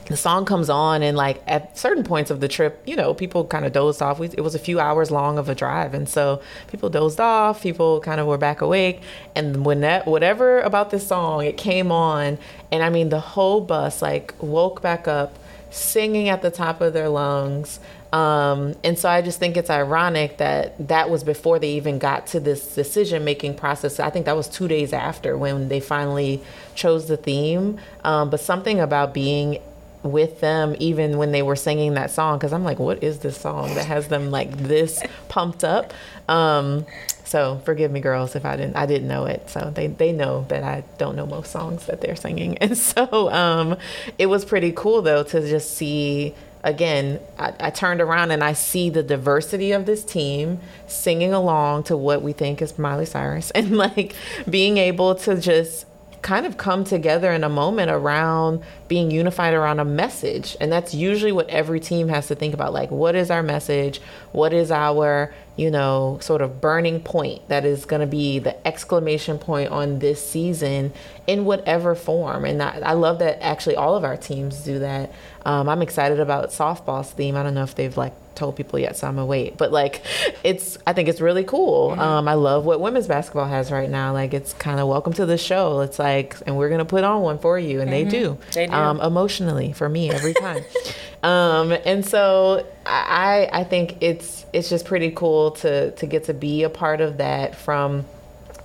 the 0.06 0.16
song 0.16 0.44
comes 0.44 0.68
on, 0.68 1.02
and 1.02 1.16
like 1.16 1.42
at 1.46 1.76
certain 1.78 2.04
points 2.04 2.30
of 2.30 2.40
the 2.40 2.48
trip, 2.48 2.82
you 2.86 2.96
know, 2.96 3.14
people 3.14 3.44
kind 3.44 3.64
of 3.64 3.72
dozed 3.72 4.02
off. 4.02 4.18
We, 4.18 4.28
it 4.28 4.42
was 4.42 4.54
a 4.54 4.58
few 4.58 4.78
hours 4.80 5.10
long 5.10 5.38
of 5.38 5.48
a 5.48 5.54
drive, 5.54 5.94
and 5.94 6.08
so 6.08 6.42
people 6.68 6.90
dozed 6.90 7.20
off. 7.20 7.62
People 7.62 8.00
kind 8.00 8.20
of 8.20 8.26
were 8.26 8.38
back 8.38 8.60
awake, 8.60 9.00
and 9.34 9.64
when 9.64 9.80
that 9.80 10.06
whatever 10.06 10.60
about 10.60 10.90
this 10.90 11.06
song, 11.06 11.44
it 11.44 11.56
came 11.56 11.90
on, 11.90 12.38
and 12.70 12.82
I 12.82 12.90
mean, 12.90 13.08
the 13.08 13.20
whole 13.20 13.60
bus 13.60 14.02
like 14.02 14.34
woke 14.40 14.82
back 14.82 15.08
up, 15.08 15.38
singing 15.70 16.28
at 16.28 16.42
the 16.42 16.50
top 16.50 16.80
of 16.80 16.92
their 16.92 17.08
lungs. 17.08 17.80
Um, 18.12 18.76
and 18.84 18.96
so 18.96 19.08
I 19.08 19.22
just 19.22 19.40
think 19.40 19.56
it's 19.56 19.70
ironic 19.70 20.36
that 20.36 20.86
that 20.86 21.10
was 21.10 21.24
before 21.24 21.58
they 21.58 21.70
even 21.70 21.98
got 21.98 22.28
to 22.28 22.38
this 22.38 22.72
decision 22.72 23.24
making 23.24 23.56
process. 23.56 23.98
I 23.98 24.10
think 24.10 24.26
that 24.26 24.36
was 24.36 24.46
two 24.46 24.68
days 24.68 24.92
after 24.92 25.36
when 25.36 25.68
they 25.68 25.80
finally 25.80 26.40
chose 26.76 27.08
the 27.08 27.16
theme. 27.16 27.80
Um, 28.04 28.30
but 28.30 28.38
something 28.38 28.78
about 28.78 29.14
being 29.14 29.58
with 30.04 30.40
them 30.40 30.76
even 30.78 31.16
when 31.16 31.32
they 31.32 31.42
were 31.42 31.56
singing 31.56 31.94
that 31.94 32.10
song 32.10 32.36
because 32.38 32.52
i'm 32.52 32.62
like 32.62 32.78
what 32.78 33.02
is 33.02 33.20
this 33.20 33.38
song 33.38 33.74
that 33.74 33.86
has 33.86 34.08
them 34.08 34.30
like 34.30 34.54
this 34.58 35.02
pumped 35.28 35.64
up? 35.64 35.92
Um, 36.28 36.86
so 37.24 37.60
forgive 37.64 37.90
me 37.90 38.00
girls 38.00 38.36
if 38.36 38.44
i 38.44 38.54
didn't 38.56 38.76
i 38.76 38.86
didn't 38.86 39.08
know 39.08 39.24
it. 39.24 39.48
So 39.50 39.72
they, 39.74 39.88
they 39.88 40.12
know 40.12 40.44
that 40.48 40.62
i 40.62 40.84
don't 40.98 41.16
know 41.16 41.26
most 41.26 41.50
songs 41.50 41.86
that 41.86 42.00
they're 42.00 42.16
singing. 42.16 42.58
And 42.60 42.76
so 42.78 43.30
um, 43.30 43.76
it 44.18 44.26
was 44.26 44.44
pretty 44.44 44.72
cool 44.72 45.02
though 45.02 45.22
to 45.24 45.48
just 45.48 45.74
see 45.76 46.34
again 46.62 47.18
I, 47.38 47.52
I 47.60 47.70
turned 47.70 48.00
around 48.00 48.30
and 48.30 48.42
i 48.42 48.54
see 48.54 48.88
the 48.88 49.02
diversity 49.02 49.72
of 49.72 49.84
this 49.84 50.02
team 50.02 50.60
singing 50.86 51.34
along 51.34 51.84
to 51.84 51.96
what 51.96 52.22
we 52.22 52.32
think 52.32 52.62
is 52.62 52.78
miley 52.78 53.06
cyrus. 53.06 53.50
And 53.54 53.76
like 53.76 54.14
being 54.48 54.76
able 54.76 55.14
to 55.16 55.40
just 55.40 55.86
kind 56.24 56.46
of 56.46 56.56
come 56.56 56.84
together 56.84 57.30
in 57.32 57.44
a 57.44 57.48
moment 57.50 57.90
around 57.90 58.62
being 58.88 59.10
unified 59.10 59.52
around 59.52 59.78
a 59.78 59.84
message. 59.84 60.56
And 60.58 60.72
that's 60.72 60.94
usually 60.94 61.32
what 61.32 61.46
every 61.50 61.78
team 61.78 62.08
has 62.08 62.28
to 62.28 62.34
think 62.34 62.54
about. 62.54 62.72
Like, 62.72 62.90
what 62.90 63.14
is 63.14 63.30
our 63.30 63.42
message? 63.42 64.00
What 64.32 64.54
is 64.54 64.70
our, 64.70 65.34
you 65.56 65.70
know, 65.70 66.18
sort 66.20 66.42
of 66.42 66.60
burning 66.60 67.00
point 67.00 67.48
that 67.48 67.64
is 67.64 67.84
going 67.84 68.00
to 68.00 68.06
be 68.06 68.38
the 68.38 68.66
exclamation 68.66 69.38
point 69.38 69.70
on 69.70 70.00
this 70.00 70.24
season 70.24 70.92
in 71.26 71.44
whatever 71.44 71.94
form? 71.94 72.44
And 72.44 72.62
I, 72.62 72.80
I 72.80 72.92
love 72.94 73.20
that 73.20 73.42
actually 73.42 73.76
all 73.76 73.96
of 73.96 74.04
our 74.04 74.16
teams 74.16 74.64
do 74.64 74.80
that. 74.80 75.12
Um, 75.44 75.68
I'm 75.68 75.82
excited 75.82 76.20
about 76.20 76.50
softball's 76.50 77.10
theme. 77.10 77.36
I 77.36 77.42
don't 77.42 77.54
know 77.54 77.62
if 77.62 77.74
they've 77.74 77.96
like 77.96 78.14
told 78.34 78.56
people 78.56 78.78
yet, 78.78 78.96
so 78.96 79.06
I'm 79.06 79.14
gonna 79.14 79.26
wait. 79.26 79.56
But 79.56 79.72
like, 79.72 80.02
it's 80.42 80.78
I 80.86 80.92
think 80.92 81.08
it's 81.08 81.20
really 81.20 81.44
cool. 81.44 81.90
Mm-hmm. 81.90 82.00
Um, 82.00 82.28
I 82.28 82.34
love 82.34 82.64
what 82.64 82.80
women's 82.80 83.06
basketball 83.06 83.46
has 83.46 83.70
right 83.70 83.88
now. 83.88 84.12
Like, 84.12 84.34
it's 84.34 84.52
kind 84.54 84.80
of 84.80 84.88
welcome 84.88 85.12
to 85.14 85.26
the 85.26 85.38
show. 85.38 85.80
It's 85.80 85.98
like, 85.98 86.36
and 86.46 86.56
we're 86.56 86.70
gonna 86.70 86.84
put 86.84 87.04
on 87.04 87.22
one 87.22 87.38
for 87.38 87.58
you, 87.58 87.80
and 87.80 87.90
mm-hmm. 87.90 88.10
they 88.10 88.18
do. 88.18 88.38
They 88.52 88.66
do. 88.66 88.72
Um, 88.72 89.00
emotionally 89.00 89.72
for 89.72 89.88
me 89.88 90.10
every 90.10 90.34
time. 90.34 90.64
um, 91.24 91.72
and 91.72 92.04
so 92.04 92.66
I 92.84 93.48
I 93.50 93.64
think 93.64 94.02
it's 94.02 94.44
it's 94.52 94.68
just 94.68 94.84
pretty 94.84 95.10
cool 95.10 95.52
to 95.52 95.90
to 95.92 96.06
get 96.06 96.24
to 96.24 96.34
be 96.34 96.64
a 96.64 96.70
part 96.70 97.00
of 97.00 97.16
that 97.16 97.56
from, 97.56 98.04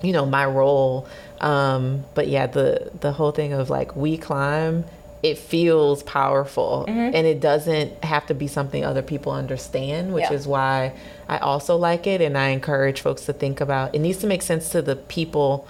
you 0.01 0.11
know, 0.11 0.25
my 0.25 0.45
role. 0.45 1.07
Um, 1.39 2.03
but 2.15 2.27
yeah, 2.27 2.47
the 2.47 2.91
the 2.99 3.13
whole 3.13 3.31
thing 3.31 3.53
of 3.53 3.69
like 3.69 3.95
we 3.95 4.17
climb 4.17 4.83
it 5.21 5.37
feels 5.37 6.01
powerful 6.03 6.85
mm-hmm. 6.87 7.13
and 7.13 7.27
it 7.27 7.41
doesn't 7.41 8.03
have 8.05 8.25
to 8.25 8.33
be 8.33 8.47
something 8.47 8.85
other 8.85 9.01
people 9.01 9.33
understand 9.33 10.13
which 10.13 10.23
yeah. 10.23 10.31
is 10.31 10.47
why 10.47 10.93
i 11.27 11.37
also 11.39 11.75
like 11.75 12.07
it 12.07 12.21
and 12.21 12.37
i 12.37 12.47
encourage 12.51 13.01
folks 13.01 13.25
to 13.25 13.33
think 13.33 13.59
about 13.59 13.93
it 13.93 13.99
needs 13.99 14.19
to 14.19 14.27
make 14.27 14.41
sense 14.41 14.69
to 14.69 14.81
the 14.81 14.95
people 14.95 15.67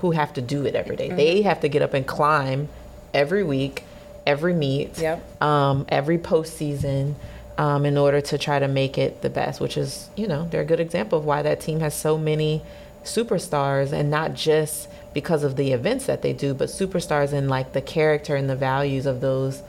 who 0.00 0.10
have 0.10 0.34
to 0.34 0.42
do 0.42 0.66
it 0.66 0.74
every 0.74 0.96
day. 0.96 1.08
Mm-hmm. 1.08 1.16
they 1.16 1.40
have 1.40 1.60
to 1.60 1.68
get 1.68 1.80
up 1.80 1.94
and 1.94 2.06
climb 2.06 2.68
every 3.14 3.42
week 3.42 3.84
every 4.30 4.54
meet 4.54 4.98
yep. 4.98 5.16
um, 5.42 5.76
every 5.88 6.18
postseason 6.18 7.14
um, 7.58 7.84
in 7.84 7.96
order 7.98 8.20
to 8.20 8.38
try 8.38 8.58
to 8.58 8.68
make 8.68 8.96
it 8.96 9.22
the 9.22 9.30
best 9.30 9.60
which 9.60 9.76
is 9.76 10.08
you 10.16 10.26
know 10.26 10.48
they're 10.50 10.66
a 10.68 10.70
good 10.72 10.80
example 10.80 11.18
of 11.18 11.24
why 11.24 11.42
that 11.42 11.60
team 11.60 11.80
has 11.80 11.94
so 11.94 12.16
many 12.16 12.62
superstars 13.04 13.92
and 13.92 14.10
not 14.10 14.34
just 14.34 14.88
because 15.12 15.42
of 15.42 15.56
the 15.56 15.72
events 15.72 16.06
that 16.06 16.22
they 16.22 16.32
do, 16.32 16.54
but 16.54 16.68
superstars 16.68 17.32
and 17.32 17.48
like 17.48 17.72
the 17.72 17.82
character 17.82 18.36
and 18.36 18.48
the 18.48 18.56
values 18.56 19.06
of 19.06 19.20
those 19.20 19.62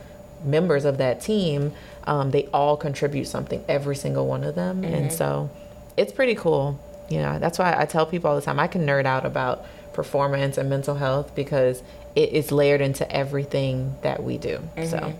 members 0.44 0.84
of 0.84 0.98
that 0.98 1.20
team, 1.20 1.72
um, 2.04 2.30
they 2.30 2.46
all 2.52 2.76
contribute 2.76 3.26
something, 3.26 3.64
every 3.68 3.96
single 3.96 4.26
one 4.26 4.44
of 4.44 4.54
them. 4.54 4.82
Mm-hmm. 4.82 4.94
And 4.94 5.12
so 5.12 5.50
it's 5.96 6.12
pretty 6.12 6.34
cool. 6.34 6.78
You 7.08 7.18
know, 7.18 7.38
that's 7.38 7.58
why 7.58 7.74
I 7.76 7.86
tell 7.86 8.06
people 8.06 8.30
all 8.30 8.36
the 8.36 8.42
time 8.42 8.58
I 8.58 8.68
can 8.68 8.86
nerd 8.86 9.04
out 9.04 9.26
about 9.26 9.64
performance 9.92 10.56
and 10.56 10.70
mental 10.70 10.94
health 10.94 11.34
because 11.34 11.82
it 12.14 12.30
is 12.30 12.52
layered 12.52 12.80
into 12.80 13.10
everything 13.10 13.96
that 14.02 14.22
we 14.22 14.38
do. 14.38 14.58
Mm-hmm. 14.76 14.84
So 14.84 15.14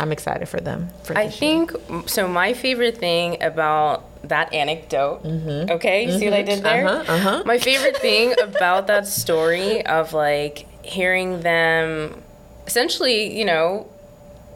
I'm 0.00 0.12
excited 0.12 0.48
for 0.48 0.60
them. 0.60 0.88
For 1.04 1.16
I 1.16 1.28
think 1.28 1.72
so. 2.06 2.28
My 2.28 2.54
favorite 2.54 2.98
thing 2.98 3.42
about 3.42 4.04
that 4.28 4.52
anecdote. 4.52 5.22
Mm-hmm. 5.24 5.70
Okay, 5.72 6.02
you 6.02 6.10
mm-hmm. 6.10 6.18
see 6.18 6.24
what 6.26 6.34
I 6.34 6.42
did 6.42 6.62
there? 6.62 6.86
Uh-huh, 6.86 7.12
uh-huh. 7.12 7.42
My 7.46 7.58
favorite 7.58 7.96
thing 7.96 8.34
about 8.40 8.86
that 8.88 9.06
story 9.06 9.84
of 9.86 10.12
like 10.12 10.66
hearing 10.84 11.40
them 11.40 12.22
essentially, 12.66 13.36
you 13.38 13.44
know, 13.44 13.88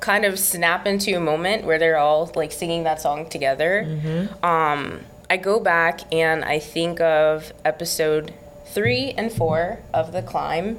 kind 0.01 0.25
of 0.25 0.39
snap 0.39 0.87
into 0.87 1.17
a 1.17 1.21
moment 1.21 1.65
where 1.65 1.79
they're 1.79 1.97
all 1.97 2.31
like 2.35 2.53
singing 2.53 2.85
that 2.85 3.01
song 3.01 3.29
together. 3.29 3.85
Mm-hmm. 3.87 4.45
Um, 4.45 5.01
I 5.31 5.37
go 5.39 5.61
back 5.61 6.01
and 6.13 6.45
I 6.45 6.59
think 6.59 7.01
of 7.01 7.53
episode 7.65 8.35
three 8.67 9.13
and 9.17 9.33
four 9.33 9.81
of 9.95 10.13
The 10.13 10.23
Climb, 10.23 10.79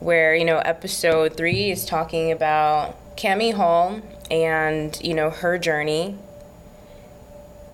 where, 0.00 0.34
you 0.34 0.44
know, 0.44 0.58
episode 0.58 1.36
three 1.36 1.70
is 1.70 1.84
talking 1.84 2.30
about 2.30 2.96
Cami 3.16 3.54
Hall 3.54 4.00
and, 4.30 4.98
you 5.02 5.14
know, 5.14 5.30
her 5.30 5.58
journey. 5.58 6.16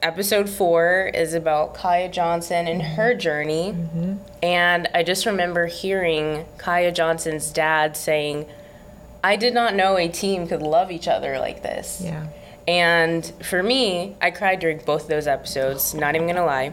Episode 0.00 0.48
four 0.48 1.10
is 1.14 1.32
about 1.32 1.74
Kiya 1.74 2.10
Johnson 2.10 2.66
and 2.66 2.82
her 2.82 3.14
journey. 3.14 3.72
Mm-hmm. 3.72 4.14
And 4.42 4.88
I 4.94 5.02
just 5.02 5.26
remember 5.26 5.66
hearing 5.66 6.44
Kiya 6.58 6.92
Johnson's 6.92 7.52
dad 7.52 7.96
saying, 7.96 8.46
I 9.22 9.36
did 9.36 9.54
not 9.54 9.74
know 9.74 9.96
a 9.96 10.08
team 10.08 10.48
could 10.48 10.62
love 10.62 10.90
each 10.90 11.06
other 11.06 11.38
like 11.38 11.62
this. 11.62 12.00
Yeah. 12.02 12.26
And 12.66 13.24
for 13.42 13.62
me, 13.62 14.16
I 14.20 14.30
cried 14.30 14.60
during 14.60 14.78
both 14.78 15.08
those 15.08 15.26
episodes, 15.26 15.94
not 15.94 16.14
even 16.14 16.26
gonna 16.26 16.44
lie. 16.44 16.72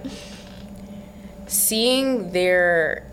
Seeing 1.47 2.31
their 2.31 3.08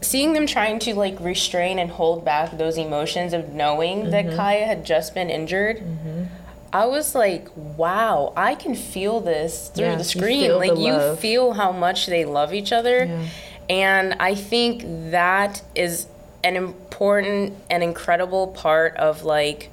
seeing 0.00 0.32
them 0.32 0.46
trying 0.46 0.78
to 0.80 0.94
like 0.94 1.18
restrain 1.20 1.78
and 1.78 1.90
hold 1.90 2.24
back 2.24 2.56
those 2.56 2.78
emotions 2.78 3.32
of 3.32 3.52
knowing 3.52 4.02
mm-hmm. 4.02 4.10
that 4.10 4.26
Kiya 4.26 4.66
had 4.66 4.84
just 4.84 5.14
been 5.14 5.30
injured. 5.30 5.78
Mm-hmm. 5.78 6.24
I 6.72 6.86
was 6.86 7.14
like, 7.14 7.48
wow, 7.56 8.32
I 8.36 8.54
can 8.54 8.74
feel 8.74 9.20
this 9.20 9.68
through 9.68 9.86
yeah, 9.86 9.96
the 9.96 10.04
screen. 10.04 10.42
You 10.42 10.54
like, 10.54 10.76
you 10.76 11.16
feel 11.16 11.52
how 11.54 11.72
much 11.72 12.06
they 12.06 12.24
love 12.24 12.52
each 12.52 12.72
other. 12.72 13.06
Yeah. 13.06 13.26
And 13.70 14.14
I 14.20 14.34
think 14.34 14.82
that 15.10 15.62
is 15.74 16.06
an 16.44 16.56
important 16.56 17.54
and 17.70 17.82
incredible 17.82 18.48
part 18.48 18.96
of 18.96 19.24
like 19.24 19.70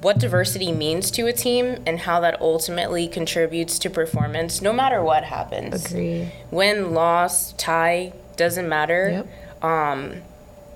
what 0.00 0.18
diversity 0.18 0.72
means 0.72 1.10
to 1.12 1.26
a 1.26 1.32
team 1.32 1.82
and 1.86 2.00
how 2.00 2.20
that 2.20 2.40
ultimately 2.40 3.08
contributes 3.08 3.78
to 3.80 3.90
performance 3.90 4.62
no 4.62 4.72
matter 4.72 5.02
what 5.02 5.24
happens. 5.24 5.86
Agree. 5.86 6.30
Win, 6.50 6.94
loss, 6.94 7.52
tie, 7.54 8.12
doesn't 8.36 8.68
matter. 8.68 9.24
Yep. 9.62 9.64
Um, 9.64 10.22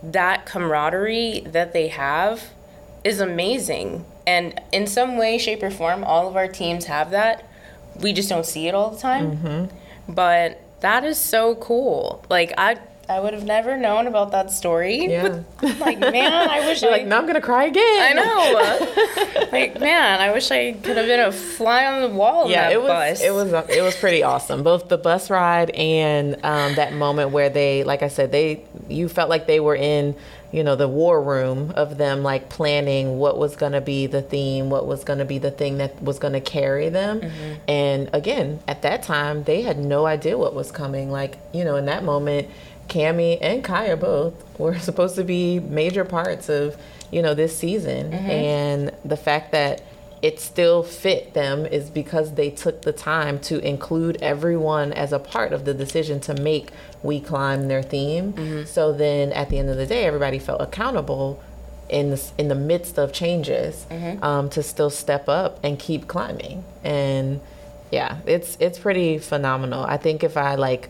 that 0.02 0.46
camaraderie 0.46 1.40
that 1.46 1.72
they 1.72 1.88
have 1.88 2.50
is 3.04 3.20
amazing. 3.20 4.04
And 4.26 4.60
in 4.72 4.86
some 4.86 5.16
way, 5.16 5.38
shape, 5.38 5.62
or 5.62 5.70
form, 5.70 6.04
all 6.04 6.28
of 6.28 6.36
our 6.36 6.48
teams 6.48 6.86
have 6.86 7.10
that. 7.10 7.48
We 8.00 8.12
just 8.12 8.28
don't 8.28 8.46
see 8.46 8.68
it 8.68 8.74
all 8.74 8.90
the 8.90 8.98
time. 8.98 9.36
Mm-hmm. 9.36 10.12
But 10.12 10.60
that 10.80 11.04
is 11.04 11.18
so 11.18 11.54
cool. 11.56 12.24
Like, 12.28 12.52
I 12.58 12.78
I 13.12 13.20
would 13.20 13.34
have 13.34 13.44
never 13.44 13.76
known 13.76 14.06
about 14.06 14.32
that 14.32 14.50
story. 14.50 15.06
Yeah. 15.06 15.42
like, 15.78 15.98
man, 15.98 16.48
I 16.48 16.60
wish 16.66 16.80
You're 16.80 16.90
I. 16.90 16.98
like, 16.98 17.06
now 17.06 17.18
I'm 17.18 17.26
gonna 17.26 17.42
cry 17.42 17.66
again. 17.66 17.82
I 17.84 18.12
know. 18.14 19.48
like, 19.52 19.78
man, 19.78 20.20
I 20.20 20.32
wish 20.32 20.50
I 20.50 20.72
could 20.72 20.96
have 20.96 21.06
been 21.06 21.20
a 21.20 21.30
fly 21.30 21.84
on 21.84 22.02
the 22.02 22.16
wall. 22.16 22.50
Yeah, 22.50 22.70
it 22.70 22.80
was. 22.80 22.88
Bus. 22.88 23.20
It 23.20 23.32
was. 23.32 23.52
It 23.68 23.82
was 23.82 23.94
pretty 23.96 24.22
awesome. 24.22 24.62
Both 24.62 24.88
the 24.88 24.98
bus 24.98 25.28
ride 25.28 25.70
and 25.70 26.36
um, 26.42 26.74
that 26.76 26.94
moment 26.94 27.30
where 27.30 27.50
they, 27.50 27.84
like 27.84 28.02
I 28.02 28.08
said, 28.08 28.32
they 28.32 28.64
you 28.88 29.08
felt 29.08 29.28
like 29.28 29.46
they 29.46 29.60
were 29.60 29.76
in 29.76 30.16
you 30.52 30.62
know 30.62 30.76
the 30.76 30.86
war 30.86 31.20
room 31.20 31.72
of 31.74 31.96
them 31.96 32.22
like 32.22 32.48
planning 32.48 33.18
what 33.18 33.38
was 33.38 33.56
going 33.56 33.72
to 33.72 33.80
be 33.80 34.06
the 34.06 34.22
theme 34.22 34.70
what 34.70 34.86
was 34.86 35.02
going 35.02 35.18
to 35.18 35.24
be 35.24 35.38
the 35.38 35.50
thing 35.50 35.78
that 35.78 36.00
was 36.02 36.18
going 36.18 36.34
to 36.34 36.40
carry 36.40 36.90
them 36.90 37.20
mm-hmm. 37.20 37.54
and 37.66 38.10
again 38.12 38.60
at 38.68 38.82
that 38.82 39.02
time 39.02 39.42
they 39.44 39.62
had 39.62 39.78
no 39.78 40.06
idea 40.06 40.36
what 40.36 40.54
was 40.54 40.70
coming 40.70 41.10
like 41.10 41.38
you 41.52 41.64
know 41.64 41.76
in 41.76 41.86
that 41.86 42.04
moment 42.04 42.48
Cami 42.92 43.38
and 43.40 43.64
Kiya 43.64 43.98
both 43.98 44.34
were 44.58 44.78
supposed 44.88 45.16
to 45.16 45.24
be 45.24 45.58
major 45.60 46.04
parts 46.04 46.48
of, 46.48 46.76
you 47.10 47.22
know, 47.22 47.34
this 47.34 47.56
season. 47.56 48.12
Mm-hmm. 48.12 48.30
And 48.30 48.92
the 49.04 49.16
fact 49.16 49.52
that 49.52 49.82
it 50.20 50.38
still 50.38 50.84
fit 50.84 51.34
them 51.34 51.66
is 51.66 51.90
because 51.90 52.34
they 52.34 52.48
took 52.48 52.82
the 52.82 52.92
time 52.92 53.40
to 53.40 53.58
include 53.58 54.18
everyone 54.22 54.92
as 54.92 55.12
a 55.12 55.18
part 55.18 55.52
of 55.52 55.64
the 55.64 55.74
decision 55.74 56.20
to 56.20 56.34
make 56.34 56.70
We 57.02 57.18
Climb 57.20 57.66
their 57.66 57.82
theme. 57.82 58.32
Mm-hmm. 58.34 58.64
So 58.66 58.92
then 58.92 59.32
at 59.32 59.48
the 59.48 59.58
end 59.58 59.68
of 59.68 59.76
the 59.76 59.86
day, 59.86 60.04
everybody 60.04 60.38
felt 60.38 60.60
accountable 60.60 61.42
in 61.88 62.10
the, 62.10 62.30
in 62.38 62.46
the 62.48 62.54
midst 62.54 62.98
of 62.98 63.12
changes 63.12 63.84
Mm-hmm. 63.90 64.22
um, 64.22 64.48
to 64.50 64.62
still 64.62 64.90
step 64.90 65.28
up 65.28 65.58
and 65.64 65.78
keep 65.78 66.06
climbing. 66.06 66.64
And 66.84 67.40
yeah, 67.90 68.18
it's 68.26 68.56
it's 68.60 68.78
pretty 68.78 69.18
phenomenal. 69.18 69.84
I 69.84 69.96
think 69.98 70.22
if 70.24 70.36
I 70.36 70.54
like 70.54 70.88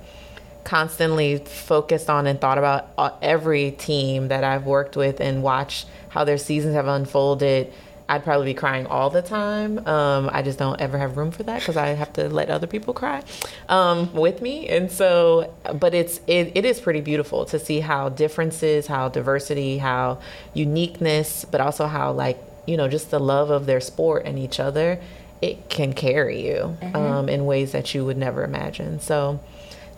constantly 0.65 1.39
focused 1.39 2.09
on 2.09 2.27
and 2.27 2.41
thought 2.41 2.59
about 2.59 2.91
uh, 2.99 3.11
every 3.21 3.73
team 3.73 4.29
that 4.29 4.45
I've 4.45 4.67
worked 4.67 4.97
with 4.97 5.21
and 5.21 5.43
watched 5.43 5.87
how 6.09 6.25
their 6.25 6.39
seasons 6.39 6.75
have 6.75 6.87
unfolded, 6.87 7.73
I'd 8.09 8.25
probably 8.25 8.47
be 8.47 8.55
crying 8.55 8.87
all 8.87 9.09
the 9.09 9.23
time. 9.23 9.87
Um, 9.87 10.29
I 10.33 10.43
just 10.43 10.59
don't 10.59 10.79
ever 10.81 10.99
have 10.99 11.17
room 11.17 11.31
for 11.31 11.45
that 11.45 11.61
because 11.61 11.77
I 11.77 11.89
have 11.89 12.13
to 12.15 12.29
let 12.29 12.51
other 12.51 12.67
people 12.67 12.93
cry 12.93 13.23
um, 13.69 14.13
with 14.13 14.43
me. 14.43 14.69
And 14.69 14.91
so, 14.91 15.55
but 15.75 15.95
it's 15.95 16.21
it, 16.27 16.53
it 16.55 16.65
is 16.65 16.79
pretty 16.79 17.01
beautiful 17.01 17.47
to 17.47 17.59
see 17.59 17.81
how 17.81 18.11
differences, 18.11 18.87
how 18.87 19.09
diversity, 19.09 19.79
how 19.79 20.19
uniqueness, 20.53 21.47
but 21.47 21.61
also 21.61 21.87
how 21.87 22.13
like 22.13 22.39
you 22.67 22.77
know 22.77 22.89
just 22.89 23.11
the 23.11 23.19
love 23.19 23.51
of 23.51 23.67
their 23.67 23.81
sport 23.81 24.27
and 24.27 24.39
each 24.39 24.61
other, 24.61 25.01
it 25.41 25.69
can 25.69 25.93
carry 25.93 26.47
you 26.47 26.77
um, 26.95 27.29
in 27.29 27.47
ways 27.47 27.73
that 27.73 27.95
you 27.95 28.05
would 28.05 28.19
never 28.19 28.45
imagine. 28.45 29.01
So, 29.01 29.41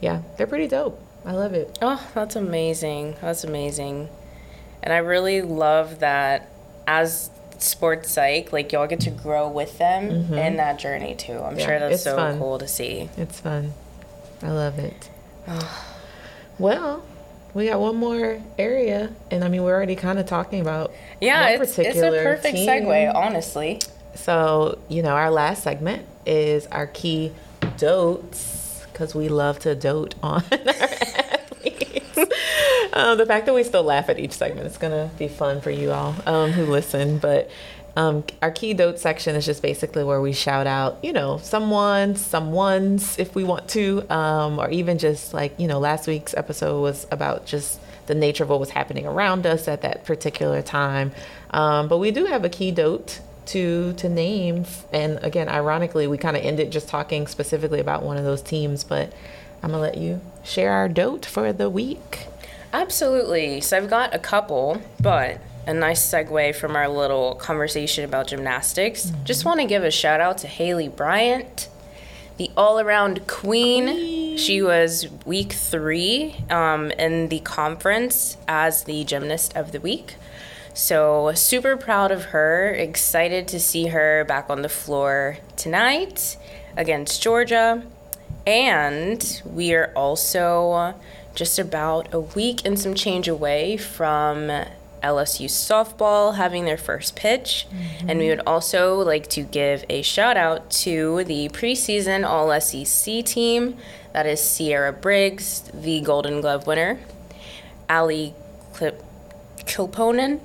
yeah, 0.00 0.22
they're 0.36 0.46
pretty 0.46 0.68
dope. 0.68 1.00
I 1.24 1.32
love 1.32 1.54
it. 1.54 1.78
Oh, 1.80 2.06
that's 2.14 2.36
amazing. 2.36 3.16
That's 3.20 3.44
amazing. 3.44 4.08
And 4.82 4.92
I 4.92 4.98
really 4.98 5.40
love 5.40 6.00
that 6.00 6.50
as 6.86 7.30
sports 7.58 8.10
psych, 8.10 8.52
like 8.52 8.72
y'all 8.72 8.86
get 8.86 9.00
to 9.00 9.10
grow 9.10 9.48
with 9.48 9.78
them 9.78 10.10
mm-hmm. 10.10 10.34
in 10.34 10.56
that 10.56 10.78
journey 10.78 11.14
too. 11.14 11.38
I'm 11.38 11.58
Yeah, 11.58 11.66
sure 11.66 11.78
that's 11.78 12.02
so 12.02 12.16
fun. 12.16 12.38
cool 12.38 12.58
to 12.58 12.68
see. 12.68 13.08
It's 13.16 13.40
fun. 13.40 13.72
I 14.42 14.50
love 14.50 14.78
it. 14.78 15.08
well, 16.58 17.02
we 17.54 17.66
got 17.66 17.80
one 17.80 17.96
more 17.96 18.42
area, 18.58 19.12
and 19.30 19.44
I 19.44 19.48
mean, 19.48 19.62
we're 19.62 19.74
already 19.74 19.96
kind 19.96 20.18
of 20.18 20.26
talking 20.26 20.60
about 20.60 20.92
Yeah, 21.20 21.48
it's, 21.50 21.78
it's 21.78 21.98
a 21.98 22.10
perfect 22.10 22.56
team. 22.56 22.68
segue, 22.68 23.14
honestly. 23.14 23.80
So, 24.14 24.78
you 24.88 25.02
know, 25.02 25.10
our 25.10 25.30
last 25.30 25.62
segment 25.62 26.06
is 26.26 26.66
our 26.66 26.86
key 26.86 27.32
dotes 27.78 28.63
because 28.94 29.14
we 29.14 29.28
love 29.28 29.58
to 29.58 29.74
dote 29.74 30.14
on 30.22 30.42
our 30.52 30.58
athletes. 30.58 32.18
um, 32.94 33.18
the 33.18 33.26
fact 33.26 33.44
that 33.46 33.54
we 33.54 33.64
still 33.64 33.82
laugh 33.82 34.08
at 34.08 34.18
each 34.18 34.32
segment 34.32 34.66
is 34.66 34.78
going 34.78 34.92
to 34.92 35.14
be 35.16 35.28
fun 35.28 35.60
for 35.60 35.70
you 35.70 35.90
all 35.90 36.14
um, 36.24 36.52
who 36.52 36.64
listen. 36.64 37.18
But 37.18 37.50
um, 37.96 38.24
our 38.40 38.50
key 38.50 38.72
dote 38.72 38.98
section 38.98 39.36
is 39.36 39.44
just 39.44 39.62
basically 39.62 40.04
where 40.04 40.20
we 40.20 40.32
shout 40.32 40.66
out, 40.66 40.98
you 41.02 41.12
know, 41.12 41.38
someone, 41.38 42.16
someone's 42.16 43.18
if 43.18 43.34
we 43.34 43.44
want 43.44 43.68
to, 43.70 44.08
um, 44.10 44.58
or 44.58 44.70
even 44.70 44.98
just 44.98 45.34
like, 45.34 45.58
you 45.58 45.68
know, 45.68 45.78
last 45.78 46.06
week's 46.06 46.34
episode 46.34 46.80
was 46.80 47.06
about 47.10 47.46
just 47.46 47.80
the 48.06 48.14
nature 48.14 48.44
of 48.44 48.50
what 48.50 48.60
was 48.60 48.70
happening 48.70 49.06
around 49.06 49.46
us 49.46 49.66
at 49.66 49.82
that 49.82 50.04
particular 50.04 50.62
time. 50.62 51.12
Um, 51.50 51.88
but 51.88 51.98
we 51.98 52.10
do 52.10 52.26
have 52.26 52.44
a 52.44 52.48
key 52.48 52.70
dote 52.70 53.20
to 53.46 53.92
to 53.94 54.08
name 54.08 54.64
and 54.92 55.18
again 55.22 55.48
ironically 55.48 56.06
we 56.06 56.16
kind 56.16 56.36
of 56.36 56.42
ended 56.42 56.70
just 56.70 56.88
talking 56.88 57.26
specifically 57.26 57.80
about 57.80 58.02
one 58.02 58.16
of 58.16 58.24
those 58.24 58.42
teams 58.42 58.84
but 58.84 59.12
i'm 59.62 59.70
gonna 59.70 59.82
let 59.82 59.96
you 59.96 60.20
share 60.42 60.72
our 60.72 60.88
dote 60.88 61.24
for 61.26 61.52
the 61.52 61.68
week 61.68 62.26
Absolutely. 62.74 63.60
So 63.60 63.76
I've 63.76 63.88
got 63.88 64.16
a 64.16 64.18
couple, 64.18 64.82
but 65.00 65.40
a 65.64 65.72
nice 65.72 66.04
segue 66.04 66.56
from 66.56 66.74
our 66.74 66.88
little 66.88 67.36
conversation 67.36 68.04
about 68.04 68.26
gymnastics. 68.26 69.12
Just 69.22 69.44
want 69.44 69.60
to 69.60 69.66
give 69.66 69.84
a 69.84 69.92
shout 69.92 70.20
out 70.20 70.38
to 70.38 70.48
Haleigh 70.48 70.88
Bryant, 70.88 71.68
the 72.36 72.50
all 72.56 72.80
around 72.80 73.28
queen. 73.28 74.36
She 74.36 74.60
was 74.60 75.06
week 75.24 75.52
three 75.52 76.34
um, 76.50 76.90
in 76.90 77.28
the 77.28 77.38
conference 77.38 78.38
as 78.48 78.82
the 78.82 79.04
gymnast 79.04 79.56
of 79.56 79.70
the 79.70 79.80
week. 79.80 80.16
So, 80.74 81.30
super 81.36 81.76
proud 81.76 82.10
of 82.10 82.26
her. 82.26 82.70
Excited 82.70 83.46
to 83.48 83.60
see 83.60 83.86
her 83.86 84.24
back 84.24 84.50
on 84.50 84.62
the 84.62 84.68
floor 84.68 85.38
tonight 85.56 86.36
against 86.76 87.22
Georgia. 87.22 87.84
And 88.44 89.42
we 89.44 89.72
are 89.72 89.92
also 89.94 90.94
just 91.36 91.60
about 91.60 92.12
a 92.12 92.18
week 92.18 92.66
and 92.66 92.78
some 92.78 92.94
change 92.94 93.28
away 93.28 93.76
from 93.76 94.50
LSU 95.00 95.46
softball 95.46 96.34
having 96.34 96.64
their 96.64 96.76
first 96.76 97.14
pitch. 97.14 97.68
Mm-hmm. 97.70 98.10
And 98.10 98.18
we 98.18 98.28
would 98.28 98.42
also 98.44 98.96
like 98.96 99.28
to 99.28 99.42
give 99.42 99.84
a 99.88 100.02
shout 100.02 100.36
out 100.36 100.70
to 100.82 101.22
the 101.22 101.50
preseason 101.50 102.26
All 102.26 102.60
SEC 102.60 103.24
team. 103.24 103.76
That 104.12 104.26
is 104.26 104.58
Ciara 104.58 104.92
Briggs, 104.92 105.60
the 105.72 106.00
Golden 106.00 106.40
Glove 106.40 106.66
winner, 106.66 106.98
Ali 107.88 108.34
Clip. 108.72 109.04
Kilponen 109.66 110.40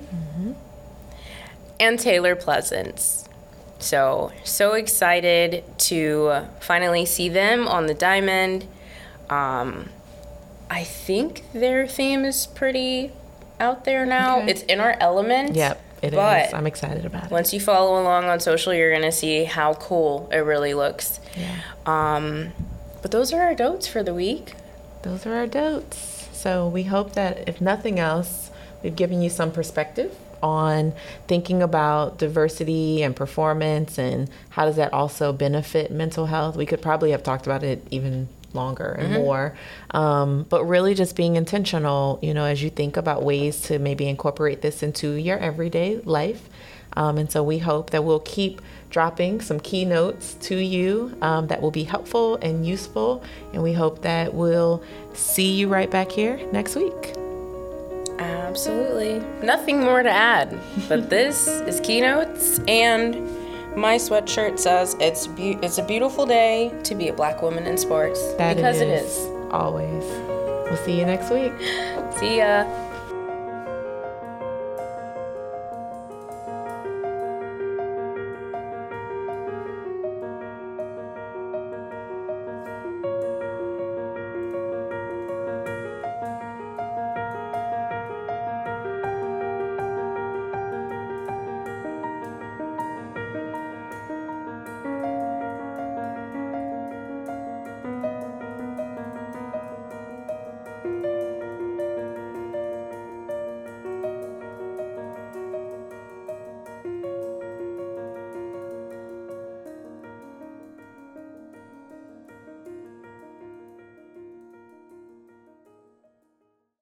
and 1.78 1.98
Taylor 1.98 2.36
Pleasants. 2.36 3.28
So, 3.78 4.32
so 4.44 4.74
excited 4.74 5.64
to 5.78 6.46
finally 6.60 7.06
see 7.06 7.28
them 7.28 7.66
on 7.66 7.86
the 7.86 7.94
diamond. 7.94 8.66
Um, 9.30 9.88
I 10.68 10.84
think 10.84 11.44
their 11.52 11.86
theme 11.86 12.24
is 12.24 12.46
pretty 12.46 13.12
out 13.58 13.84
there 13.84 14.04
now. 14.04 14.40
Okay. 14.40 14.50
It's 14.50 14.62
in 14.62 14.80
our 14.80 14.96
element. 15.00 15.54
yep 15.54 15.82
it 16.02 16.14
is. 16.14 16.16
but 16.16 16.54
i'm 16.54 16.66
excited 16.66 17.04
about 17.04 17.24
it 17.26 17.30
once 17.30 17.52
you 17.52 17.60
follow 17.60 18.00
along 18.02 18.24
on 18.24 18.40
social, 18.40 18.72
you're 18.72 18.90
gonna 18.90 19.12
see 19.12 19.44
how 19.44 19.74
cool 19.74 20.30
it 20.32 20.38
really 20.38 20.72
looks. 20.72 21.20
yeah 21.36 21.56
Um, 21.84 22.52
but 23.02 23.10
those 23.10 23.34
are 23.34 23.42
our 23.42 23.54
notes 23.54 23.86
for 23.86 24.02
the 24.02 24.14
week. 24.14 24.54
those 25.02 25.26
are 25.26 25.34
our 25.34 25.46
dotes 25.46 26.26
so 26.32 26.66
we 26.68 26.84
hope 26.84 27.12
that 27.12 27.46
if 27.46 27.60
nothing 27.60 27.98
else 27.98 28.49
we've 28.82 28.96
given 28.96 29.22
you 29.22 29.30
some 29.30 29.52
perspective 29.52 30.16
on 30.42 30.92
thinking 31.26 31.62
about 31.62 32.18
diversity 32.18 33.02
and 33.02 33.14
performance 33.14 33.98
and 33.98 34.30
how 34.50 34.64
does 34.64 34.76
that 34.76 34.92
also 34.92 35.32
benefit 35.32 35.90
mental 35.90 36.26
health. 36.26 36.56
We 36.56 36.66
could 36.66 36.82
probably 36.82 37.10
have 37.10 37.22
talked 37.22 37.46
about 37.46 37.62
it 37.62 37.86
even 37.90 38.28
longer 38.52 38.90
and 38.98 39.12
more. 39.14 39.56
Um, 39.92 40.44
but 40.48 40.64
really 40.64 40.94
just 40.94 41.14
being 41.14 41.36
intentional 41.36 42.18
you 42.22 42.34
know 42.34 42.44
as 42.44 42.62
you 42.62 42.70
think 42.70 42.96
about 42.96 43.22
ways 43.22 43.60
to 43.62 43.78
maybe 43.78 44.08
incorporate 44.08 44.62
this 44.62 44.82
into 44.82 45.12
your 45.12 45.38
everyday 45.38 45.98
life. 45.98 46.48
Um, 46.94 47.18
and 47.18 47.30
so 47.30 47.44
we 47.44 47.58
hope 47.58 47.90
that 47.90 48.02
we'll 48.02 48.20
keep 48.20 48.60
dropping 48.90 49.40
some 49.40 49.60
keynotes 49.60 50.34
to 50.34 50.56
you 50.56 51.16
um, 51.22 51.46
that 51.46 51.62
will 51.62 51.70
be 51.70 51.84
helpful 51.84 52.36
and 52.36 52.66
useful. 52.66 53.22
And 53.52 53.62
we 53.62 53.72
hope 53.72 54.02
that 54.02 54.34
we'll 54.34 54.82
see 55.12 55.52
you 55.52 55.68
right 55.68 55.88
back 55.88 56.10
here 56.10 56.40
next 56.50 56.74
week 56.74 57.14
Absolutely. 58.20 59.22
Nothing 59.42 59.80
more 59.80 60.02
to 60.02 60.10
add. 60.10 60.58
But 60.88 61.08
this 61.10 61.46
is 61.48 61.80
Keynotes, 61.80 62.60
and 62.68 63.14
my 63.76 63.96
sweatshirt 63.96 64.58
says 64.58 64.96
it's 65.00 65.26
be- 65.26 65.58
it's 65.62 65.78
a 65.78 65.82
beautiful 65.84 66.26
day 66.26 66.72
to 66.84 66.94
be 66.94 67.08
a 67.08 67.12
black 67.12 67.40
woman 67.42 67.64
in 67.66 67.78
sports 67.78 68.20
That 68.34 68.56
because 68.56 68.80
it 68.80 68.88
it 68.88 69.02
is 69.04 69.16
is. 69.16 69.26
always 69.52 70.04
we'll 70.68 70.76
see 70.84 70.98
you 70.98 71.06
next 71.06 71.30
week 71.30 71.52
See 72.18 72.38
ya. 72.38 72.64